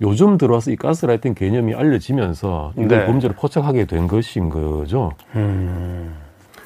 요즘 0.00 0.38
들어와서 0.38 0.70
이 0.70 0.76
가스라이팅 0.76 1.34
개념이 1.34 1.74
알려지면서 1.74 2.72
이걸 2.76 2.88
네. 2.88 3.06
범죄를 3.06 3.36
포착하게 3.36 3.84
된 3.84 4.06
것인 4.08 4.48
거죠. 4.48 5.12
음. 5.36 6.14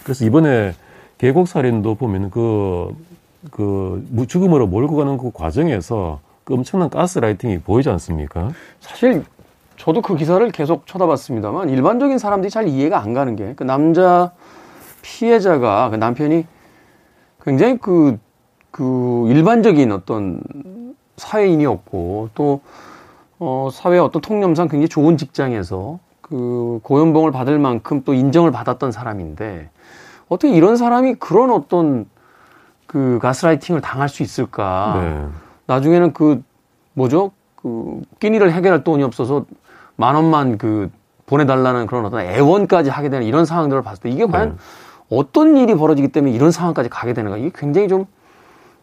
그래서 0.04 0.24
이번에 0.24 0.72
계곡 1.18 1.48
살인도 1.48 1.96
보면 1.96 2.30
그, 2.30 2.94
그, 3.50 4.06
무- 4.10 4.26
죽음으로 4.26 4.66
몰고 4.68 4.96
가는 4.96 5.18
그 5.18 5.30
과정에서 5.32 6.20
그 6.44 6.54
엄청난 6.54 6.88
가스라이팅이 6.88 7.58
보이지 7.58 7.90
않습니까? 7.90 8.50
사실 8.80 9.24
저도 9.78 10.02
그 10.02 10.16
기사를 10.16 10.46
계속 10.50 10.86
쳐다봤습니다만 10.86 11.70
일반적인 11.70 12.18
사람들이 12.18 12.50
잘 12.50 12.68
이해가 12.68 13.00
안 13.00 13.14
가는 13.14 13.36
게 13.36 13.54
그 13.56 13.64
남자 13.64 14.32
피해자가 15.02 15.90
그 15.90 15.96
남편이 15.96 16.46
굉장히 17.42 17.78
그, 17.78 18.18
그 18.70 19.26
일반적인 19.28 19.90
어떤 19.92 20.40
사회인이었고 21.16 22.30
또 22.34 22.60
어, 23.38 23.68
사회 23.72 23.98
어떤 23.98 24.20
통념상 24.20 24.68
굉장히 24.68 24.88
좋은 24.88 25.16
직장에서 25.16 25.98
그 26.20 26.80
고연봉을 26.82 27.30
받을 27.30 27.58
만큼 27.58 28.02
또 28.04 28.12
인정을 28.12 28.50
받았던 28.50 28.92
사람인데 28.92 29.70
어떻게 30.28 30.52
이런 30.52 30.76
사람이 30.76 31.14
그런 31.14 31.50
어떤 31.50 32.06
그 32.86 33.18
가스라이팅을 33.22 33.80
당할 33.80 34.08
수 34.08 34.22
있을까? 34.22 35.00
네. 35.00 35.26
나중에는 35.66 36.12
그 36.12 36.42
뭐죠? 36.94 37.32
그 37.54 38.02
끼니를 38.20 38.52
해결할 38.52 38.84
돈이 38.84 39.02
없어서 39.02 39.46
만 39.98 40.14
원만 40.14 40.58
그 40.58 40.90
보내달라는 41.26 41.86
그런 41.86 42.06
어떤 42.06 42.20
애원까지 42.20 42.88
하게 42.88 43.10
되는 43.10 43.26
이런 43.26 43.44
상황들을 43.44 43.82
봤을 43.82 44.04
때 44.04 44.10
이게 44.10 44.24
과연 44.24 44.50
네. 44.50 44.54
어떤 45.10 45.56
일이 45.56 45.74
벌어지기 45.74 46.08
때문에 46.08 46.32
이런 46.32 46.50
상황까지 46.52 46.88
가게 46.88 47.12
되는가 47.12 47.36
이게 47.36 47.50
굉장히 47.54 47.88
좀 47.88 48.06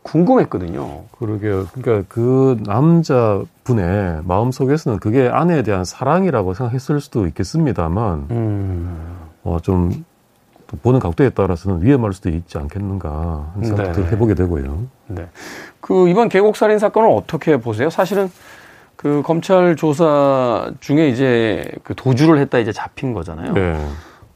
궁금했거든요. 0.04 1.04
그러게요. 1.18 1.66
그러니까 1.74 2.08
그 2.10 2.58
남자분의 2.66 4.22
마음속에서는 4.24 5.00
그게 5.00 5.28
아내에 5.28 5.64
대한 5.64 5.84
사랑이라고 5.84 6.54
생각했을 6.54 7.00
수도 7.00 7.26
있겠습니다만, 7.28 8.28
음. 8.30 9.18
어, 9.44 9.58
좀또 9.62 10.78
보는 10.84 11.00
각도에 11.00 11.30
따라서는 11.30 11.82
위험할 11.82 12.14
수도 12.14 12.30
있지 12.30 12.58
않겠는가 12.58 13.50
하는 13.54 13.68
생각도 13.68 14.04
네. 14.04 14.12
해보게 14.12 14.36
되고요. 14.36 14.84
네. 15.08 15.28
그 15.80 16.08
이번 16.08 16.30
계곡 16.30 16.56
살인 16.56 16.78
사건을 16.78 17.10
어떻게 17.10 17.58
보세요? 17.58 17.90
사실은 17.90 18.30
그 19.06 19.22
검찰 19.24 19.76
조사 19.76 20.72
중에 20.80 21.10
이제 21.10 21.64
그 21.84 21.94
도주를 21.94 22.40
했다 22.40 22.58
이제 22.58 22.72
잡힌 22.72 23.14
거잖아요. 23.14 23.54
네. 23.54 23.78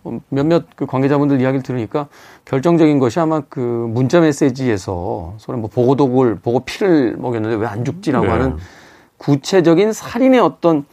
어, 0.03 0.19
몇몇 0.29 0.65
그 0.75 0.85
관계자분들 0.85 1.41
이야기를 1.41 1.63
들으니까 1.63 2.07
결정적인 2.45 2.99
것이 2.99 3.19
아마 3.19 3.41
그 3.49 3.59
문자 3.59 4.19
메시지에서 4.19 5.33
서로 5.39 5.57
뭐 5.57 5.71
보고독을 5.71 6.35
보고 6.35 6.59
피를 6.59 7.17
먹였는데 7.17 7.55
왜 7.55 7.65
안 7.65 7.83
죽지라고 7.83 8.27
네. 8.27 8.31
하는 8.31 8.57
구체적인 9.17 9.91
살인의 9.91 10.39
어떤 10.39 10.85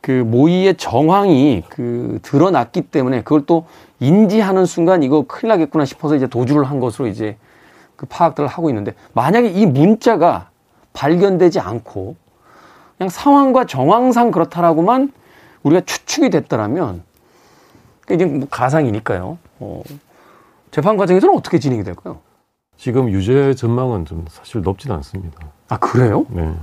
그 0.00 0.10
모의의 0.10 0.76
정황이 0.78 1.64
그 1.68 2.18
드러났기 2.22 2.80
때문에 2.80 3.24
그걸 3.24 3.44
또 3.44 3.66
인지하는 4.00 4.64
순간 4.64 5.02
이거 5.02 5.26
큰일 5.28 5.50
나겠구나 5.50 5.84
싶어서 5.84 6.16
이제 6.16 6.26
도주를 6.28 6.64
한 6.64 6.80
것으로 6.80 7.08
이제 7.08 7.36
그 7.94 8.06
파악들을 8.06 8.48
하고 8.48 8.70
있는데 8.70 8.94
만약에 9.12 9.48
이 9.48 9.66
문자가 9.66 10.48
발견되지 10.94 11.60
않고 11.60 12.21
그냥 13.02 13.08
상황과 13.08 13.66
정황상 13.66 14.30
그렇다라고만 14.30 15.12
우리가 15.64 15.80
추측이 15.84 16.30
됐더라면 16.30 17.02
이게 18.10 18.24
뭐 18.24 18.46
가상이니까요. 18.48 19.38
어, 19.58 19.82
재판 20.70 20.96
과정에서는 20.96 21.36
어떻게 21.36 21.58
진행이 21.58 21.82
될까요? 21.82 22.18
지금 22.76 23.10
유죄 23.10 23.54
전망은 23.54 24.04
좀 24.04 24.24
사실 24.28 24.62
높지는 24.62 24.94
않습니다. 24.96 25.38
아 25.68 25.78
그래요? 25.78 26.26
네. 26.30 26.54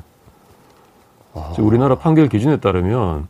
아. 1.33 1.53
우리나라 1.59 1.95
판결 1.95 2.29
기준에 2.29 2.57
따르면 2.57 3.27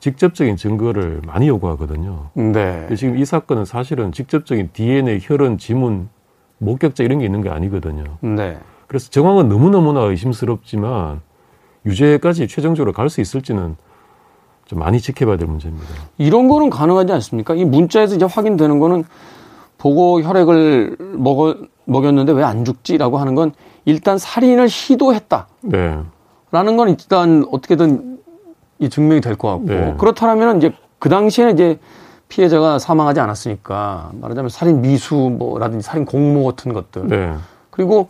직접적인 0.00 0.56
증거를 0.56 1.22
많이 1.24 1.48
요구하거든요. 1.48 2.28
네. 2.34 2.88
지금 2.94 3.16
이 3.16 3.24
사건은 3.24 3.64
사실은 3.64 4.12
직접적인 4.12 4.70
DNA, 4.74 5.20
혈흔, 5.22 5.56
지문, 5.56 6.10
목격자 6.58 7.04
이런 7.04 7.20
게 7.20 7.24
있는 7.24 7.40
게 7.40 7.48
아니거든요. 7.48 8.04
네. 8.20 8.58
그래서 8.86 9.08
정황은 9.10 9.48
너무너무나 9.48 10.00
의심스럽지만 10.02 11.22
유죄까지 11.86 12.48
최종적으로 12.48 12.92
갈 12.92 13.08
수 13.08 13.20
있을지는 13.20 13.76
좀 14.66 14.78
많이 14.80 15.00
지켜봐야 15.00 15.36
될 15.36 15.48
문제입니다. 15.48 15.86
이런 16.18 16.48
거는 16.48 16.68
가능하지 16.70 17.12
않습니까? 17.12 17.54
이 17.54 17.64
문자에서 17.64 18.16
이제 18.16 18.24
확인되는 18.26 18.78
거는 18.78 19.04
보고 19.78 20.20
혈액을 20.20 20.96
먹어, 21.16 21.54
먹였는데 21.86 22.32
왜 22.32 22.42
안 22.42 22.64
죽지라고 22.64 23.18
하는 23.18 23.34
건 23.34 23.52
일단 23.86 24.18
살인을 24.18 24.68
시도했다. 24.68 25.46
네. 25.62 25.98
라는 26.50 26.76
건 26.76 26.88
일단 26.90 27.44
어떻게든 27.50 28.18
이 28.80 28.88
증명이 28.90 29.20
될 29.22 29.36
것 29.36 29.48
같고 29.48 29.66
네. 29.66 29.94
그렇다면 29.98 30.58
이제 30.58 30.72
그 30.98 31.08
당시에는 31.08 31.54
이제 31.54 31.78
피해자가 32.28 32.78
사망하지 32.78 33.20
않았으니까 33.20 34.10
말하자면 34.20 34.50
살인 34.50 34.82
미수 34.82 35.14
뭐라든지 35.14 35.86
살인 35.86 36.04
공모 36.04 36.44
같은 36.44 36.74
것들 36.74 37.06
네. 37.08 37.34
그리고 37.70 38.08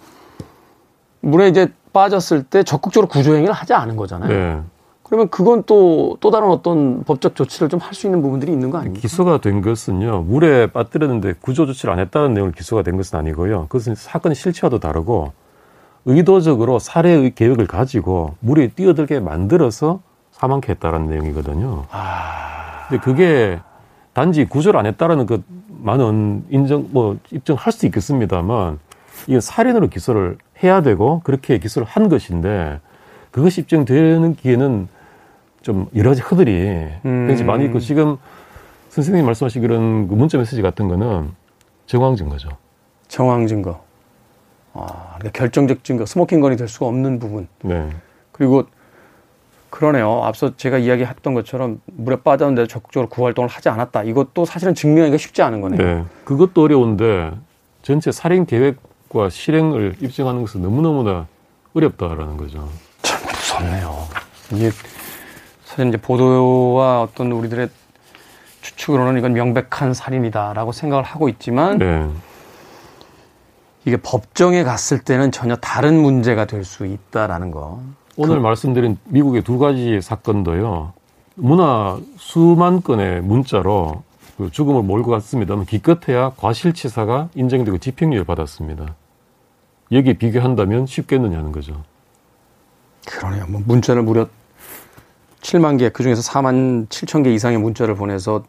물에 1.20 1.48
이제 1.48 1.68
빠졌을 1.93 2.43
때 2.43 2.62
적극적으로 2.62 3.09
구조 3.09 3.34
행위를 3.34 3.53
하지 3.53 3.74
않은 3.74 3.97
거잖아요. 3.97 4.28
네. 4.28 4.61
그러면 5.03 5.28
그건 5.30 5.62
또, 5.64 6.18
또 6.20 6.30
다른 6.30 6.49
어떤 6.49 7.03
법적 7.05 7.34
조치를 7.34 7.70
좀 7.70 7.80
할 7.80 7.95
수 7.95 8.07
있는 8.07 8.20
부분들이 8.20 8.53
있는 8.53 8.70
거 8.70 8.78
아닙니까? 8.78 9.01
기소가 9.01 9.39
된 9.41 9.62
것은요, 9.62 10.22
물에 10.22 10.66
빠뜨렸는데 10.66 11.34
구조 11.41 11.64
조치를 11.64 11.95
안 11.95 11.99
했다는 11.99 12.34
내용을 12.34 12.53
기소가 12.53 12.82
된 12.82 12.97
것은 12.99 13.18
아니고요. 13.18 13.62
그것은 13.68 13.95
사건 13.95 14.34
실체와도 14.34 14.80
다르고, 14.80 15.32
의도적으로 16.05 16.78
살해의 16.78 17.34
계획을 17.34 17.66
가지고 17.66 18.34
물에 18.41 18.68
뛰어들게 18.68 19.20
만들어서 19.20 20.01
사망케 20.32 20.72
했다라는 20.72 21.09
내용이거든요. 21.09 21.86
아... 21.91 22.86
근데 22.89 23.03
그게 23.03 23.61
단지 24.12 24.45
구조를 24.45 24.78
안 24.78 24.86
했다라는 24.86 25.26
그 25.26 25.43
많은 25.68 26.45
인정, 26.51 26.86
뭐, 26.91 27.16
입증할 27.30 27.72
수 27.72 27.86
있겠습니다만, 27.86 28.78
이건 29.26 29.41
살인으로 29.41 29.89
기소를 29.89 30.39
해야 30.62 30.82
되고, 30.82 31.20
그렇게 31.24 31.59
기소를 31.59 31.86
한 31.86 32.09
것인데, 32.09 32.80
그것이 33.30 33.62
입증되는 33.62 34.34
기회는 34.36 34.88
좀 35.62 35.86
여러 35.94 36.11
가지 36.11 36.22
허들이 36.22 36.52
음. 37.04 37.26
굉장히 37.28 37.44
많이 37.44 37.64
있고, 37.66 37.80
지금 37.80 38.16
선생님이 38.90 39.24
말씀하신 39.26 39.62
그런 39.62 40.09
그 40.09 40.14
문자 40.14 40.38
메시지 40.38 40.62
같은 40.62 40.88
거는 40.88 41.30
정황 41.86 42.16
증거죠. 42.16 42.48
정황 43.09 43.46
증거. 43.46 43.82
아, 44.74 45.14
그러니까 45.18 45.30
결정적 45.38 45.84
증거, 45.84 46.06
smoking 46.07 46.40
gun이 46.40 46.57
될 46.56 46.68
수가 46.68 46.86
없는 46.86 47.18
부분. 47.18 47.48
네. 47.62 47.88
그리고 48.32 48.64
그러네요. 49.70 50.22
앞서 50.24 50.56
제가 50.56 50.78
이야기했던 50.78 51.34
것처럼 51.34 51.80
물에 51.86 52.16
빠졌는데 52.16 52.66
적극적으로 52.66 53.09
구호활동을 53.09 53.49
하지 53.48 53.68
않았다. 53.68 54.04
이것도 54.04 54.44
사실은 54.44 54.74
증명하기가 54.74 55.18
쉽지 55.18 55.42
않은 55.42 55.61
거네요. 55.61 55.82
네. 55.82 56.04
그것도 56.24 56.62
어려운데 56.62 57.32
전체 57.82 58.11
살인 58.12 58.46
계획 58.46 58.76
과 59.09 59.30
실행을 59.30 59.96
입증하는 60.00 60.42
것은 60.42 60.61
너무너무나 60.61 61.26
어렵다라는 61.74 62.36
거죠. 62.36 62.68
참 63.02 63.18
무섭네요. 63.22 64.06
이게 64.52 64.70
사실 65.64 65.88
이제 65.88 65.96
보도와 65.96 67.02
어떤 67.02 67.32
우리들의 67.32 67.68
추측으로는 68.61 69.18
이건 69.18 69.32
명백한 69.32 69.94
살인이다라고 69.94 70.72
생각을 70.72 71.04
하고 71.04 71.28
있지만 71.30 71.78
네. 71.78 72.06
이게 73.86 73.96
법정에 73.96 74.62
갔을 74.64 74.98
때는 74.98 75.32
전혀 75.32 75.56
다른 75.56 76.00
문제가 76.02 76.44
될 76.44 76.64
수 76.64 76.84
있다라는 76.84 77.50
거. 77.50 77.80
오늘 78.16 78.36
그... 78.36 78.40
말씀드린 78.42 78.98
미국의 79.04 79.42
두 79.42 79.59
가지 79.59 80.00
사건도요. 80.02 80.92
문화 81.36 81.98
수만 82.18 82.82
건의 82.82 83.22
문자로 83.22 84.02
그 84.39 84.53
죽음을 84.53 84.84
몰고 84.84 85.11
갔습니다만 85.11 85.66
기껏해야 85.66 86.30
과실치사가 86.36 87.28
인정되고 87.34 87.78
집행유예를 87.78 88.24
받았습니다. 88.24 88.95
여기 89.91 90.16
비교한다면 90.16 90.86
쉽겠느냐는 90.86 91.51
거죠. 91.51 91.82
그러네요. 93.05 93.47
뭐 93.49 93.61
문자를 93.66 94.03
무려 94.03 94.28
7만 95.41 95.78
개, 95.80 95.89
그 95.89 96.05
중에서 96.05 96.22
4만 96.22 96.89
7천 96.89 97.24
개 97.24 97.34
이상의 97.34 97.59
문자를 97.59 97.97
보내서 97.97 98.45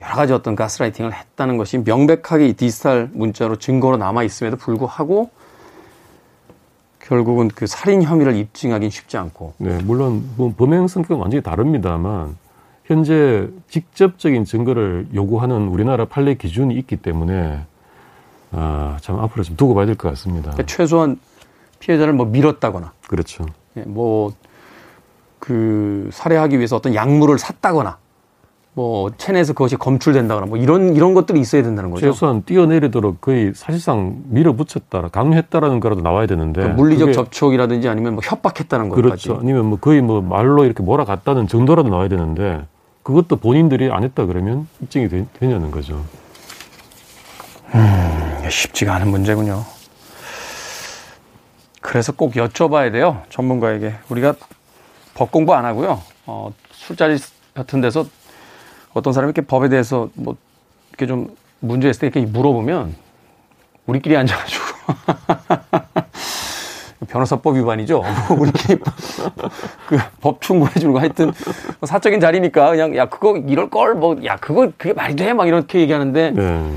여러 0.00 0.14
가지 0.16 0.32
어떤 0.32 0.56
가스라이팅을 0.56 1.14
했다는 1.14 1.56
것이 1.56 1.78
명백하게 1.78 2.48
이 2.48 2.52
디지털 2.54 3.08
문자로 3.12 3.58
증거로 3.58 3.96
남아 3.96 4.24
있음에도 4.24 4.56
불구하고 4.56 5.30
결국은 6.98 7.48
그 7.48 7.68
살인 7.68 8.02
혐의를 8.02 8.34
입증하기는 8.34 8.90
쉽지 8.90 9.16
않고. 9.16 9.54
네, 9.58 9.80
물론 9.82 10.28
뭐 10.36 10.52
범행 10.56 10.88
성격은 10.88 11.20
완전히 11.20 11.42
다릅니다만 11.44 12.36
현재 12.88 13.48
직접적인 13.68 14.44
증거를 14.46 15.08
요구하는 15.14 15.68
우리나라 15.68 16.06
판례 16.06 16.34
기준이 16.34 16.74
있기 16.74 16.96
때문에 16.96 17.60
아, 18.50 18.96
참 19.02 19.20
앞으로 19.20 19.44
좀 19.44 19.56
두고 19.56 19.74
봐야 19.74 19.84
될 19.84 19.94
것 19.94 20.08
같습니다. 20.08 20.52
그러니까 20.52 20.64
최소한 20.66 21.18
피해자를 21.80 22.14
뭐 22.14 22.24
밀었다거나. 22.24 22.92
그렇죠. 23.06 23.44
예, 23.76 23.82
뭐그 23.82 24.38
살해하기 26.12 26.56
위해서 26.56 26.76
어떤 26.76 26.94
약물을 26.94 27.38
샀다거나 27.38 27.98
뭐 28.72 29.10
체내에서 29.18 29.52
그것이 29.52 29.76
검출된다거나 29.76 30.46
뭐 30.46 30.56
이런 30.56 30.96
이런 30.96 31.12
것들이 31.12 31.40
있어야 31.40 31.62
된다는 31.62 31.90
거죠. 31.90 32.06
최소한 32.06 32.42
뛰어내리도록 32.44 33.20
거의 33.20 33.52
사실상 33.54 34.22
밀어붙였다, 34.30 35.08
강요했다라는 35.08 35.80
거라도 35.80 36.00
나와야 36.00 36.26
되는데 36.26 36.62
그러니까 36.62 36.82
물리적 36.82 37.12
접촉이라든지 37.12 37.86
아니면 37.86 38.14
뭐 38.14 38.22
협박했다는 38.24 38.88
거까지. 38.88 39.02
그렇죠. 39.02 39.38
아니면 39.42 39.66
뭐 39.66 39.78
거의 39.78 40.00
뭐 40.00 40.22
말로 40.22 40.64
이렇게 40.64 40.82
몰아갔다는 40.82 41.48
정도라도 41.48 41.90
나와야 41.90 42.08
되는데 42.08 42.64
그것도 43.08 43.36
본인들이 43.36 43.90
안 43.90 44.04
했다 44.04 44.26
그러면 44.26 44.68
입증이 44.82 45.08
되, 45.08 45.24
냐는 45.40 45.70
거죠. 45.70 46.04
음, 47.74 48.50
쉽지가 48.50 48.94
않은 48.96 49.08
문제군요. 49.08 49.64
그래서 51.80 52.12
꼭 52.12 52.34
여쭤봐야 52.34 52.92
돼요. 52.92 53.22
전문가에게. 53.30 53.94
우리가 54.10 54.34
법 55.14 55.32
공부 55.32 55.54
안 55.54 55.64
하고요. 55.64 56.02
어, 56.26 56.52
술자리 56.70 57.16
같은 57.54 57.80
데서 57.80 58.04
어떤 58.92 59.14
사람이 59.14 59.30
이렇게 59.30 59.40
법에 59.40 59.70
대해서 59.70 60.10
뭐 60.12 60.36
이렇게 60.90 61.06
좀 61.06 61.34
문제 61.60 61.88
있을 61.88 62.10
때 62.10 62.20
이렇게 62.20 62.30
물어보면 62.30 62.94
우리끼리 63.86 64.18
앉아가지고 64.18 64.64
변호사법 67.08 67.56
위반이죠. 67.56 68.02
우리끼리 68.38 68.78
그 69.88 69.98
법 70.20 70.40
충고해 70.40 70.72
주는 70.78 70.92
거 70.92 71.00
하여튼 71.00 71.32
뭐 71.80 71.86
사적인 71.86 72.20
자리니까 72.20 72.70
그냥 72.70 72.96
야 72.96 73.06
그거 73.08 73.36
이럴 73.36 73.70
걸 73.70 73.94
뭐 73.94 74.16
야 74.24 74.36
그거 74.36 74.70
그게 74.76 74.92
말이 74.92 75.16
돼 75.16 75.32
막 75.32 75.46
이렇게 75.48 75.80
얘기하는데 75.80 76.30
네. 76.32 76.72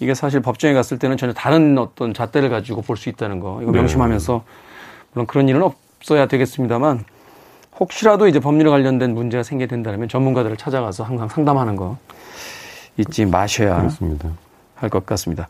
이게 0.00 0.14
사실 0.14 0.40
법정에 0.40 0.74
갔을 0.74 0.98
때는 0.98 1.16
전혀 1.16 1.32
다른 1.32 1.78
어떤 1.78 2.12
잣대를 2.12 2.50
가지고 2.50 2.82
볼 2.82 2.96
수 2.96 3.08
있다는 3.08 3.40
거 3.40 3.60
이거 3.62 3.70
네. 3.72 3.78
명심하면서 3.78 4.42
물론 5.12 5.26
그런 5.26 5.48
일은 5.48 5.62
없어야 5.62 6.26
되겠습니다만 6.26 7.04
혹시라도 7.80 8.26
이제 8.28 8.38
법률에 8.40 8.68
관련된 8.70 9.14
문제가 9.14 9.42
생기게 9.42 9.68
된다면 9.68 10.08
전문가들을 10.08 10.56
찾아가서 10.56 11.04
항상 11.04 11.28
상담하는 11.28 11.76
거 11.76 11.96
잊지 12.98 13.24
마셔야 13.26 13.76
할 14.74 14.90
것 14.90 15.06
같습니다. 15.06 15.48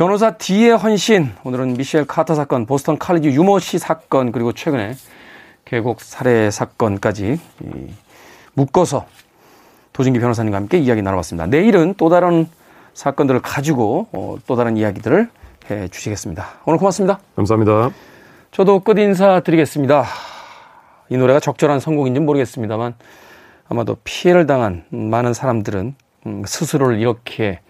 변호사 0.00 0.30
D의 0.30 0.78
헌신 0.78 1.30
오늘은 1.44 1.74
미셸 1.74 2.06
카터 2.06 2.34
사건, 2.34 2.64
보스턴 2.64 2.96
칼리지 2.96 3.28
유모 3.32 3.58
씨 3.58 3.78
사건 3.78 4.32
그리고 4.32 4.54
최근에 4.54 4.94
계곡 5.66 6.00
살해 6.00 6.50
사건까지 6.50 7.38
묶어서 8.54 9.04
도진기 9.92 10.18
변호사님과 10.18 10.56
함께 10.56 10.78
이야기 10.78 11.02
나눠봤습니다. 11.02 11.48
내일은 11.48 11.92
또 11.98 12.08
다른 12.08 12.48
사건들을 12.94 13.42
가지고 13.42 14.06
어, 14.12 14.36
또 14.46 14.56
다른 14.56 14.78
이야기들을 14.78 15.28
해 15.70 15.88
주시겠습니다. 15.88 16.46
오늘 16.64 16.78
고맙습니다. 16.78 17.20
감사합니다. 17.36 17.90
저도 18.52 18.80
끝 18.80 18.98
인사 18.98 19.40
드리겠습니다. 19.40 20.06
이 21.10 21.18
노래가 21.18 21.40
적절한 21.40 21.78
성공인지는 21.78 22.24
모르겠습니다만 22.24 22.94
아마도 23.68 23.98
피해를 24.04 24.46
당한 24.46 24.82
많은 24.88 25.34
사람들은 25.34 25.94
음, 26.24 26.42
스스로를 26.46 27.00
이렇게 27.00 27.60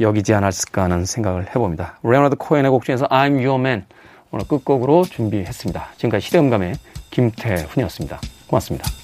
여기지 0.00 0.34
않았을까 0.34 0.84
하는 0.84 1.04
생각을 1.04 1.48
해봅니다. 1.50 1.98
레오나드 2.02 2.36
코엔의 2.36 2.70
곡 2.70 2.84
중에서 2.84 3.06
I'm 3.08 3.34
Your 3.44 3.60
Man 3.60 3.84
오늘 4.30 4.46
끝곡으로 4.46 5.04
준비했습니다. 5.04 5.92
지금까지 5.96 6.26
시대음감의 6.26 6.74
김태훈이었습니다. 7.10 8.20
고맙습니다. 8.46 8.99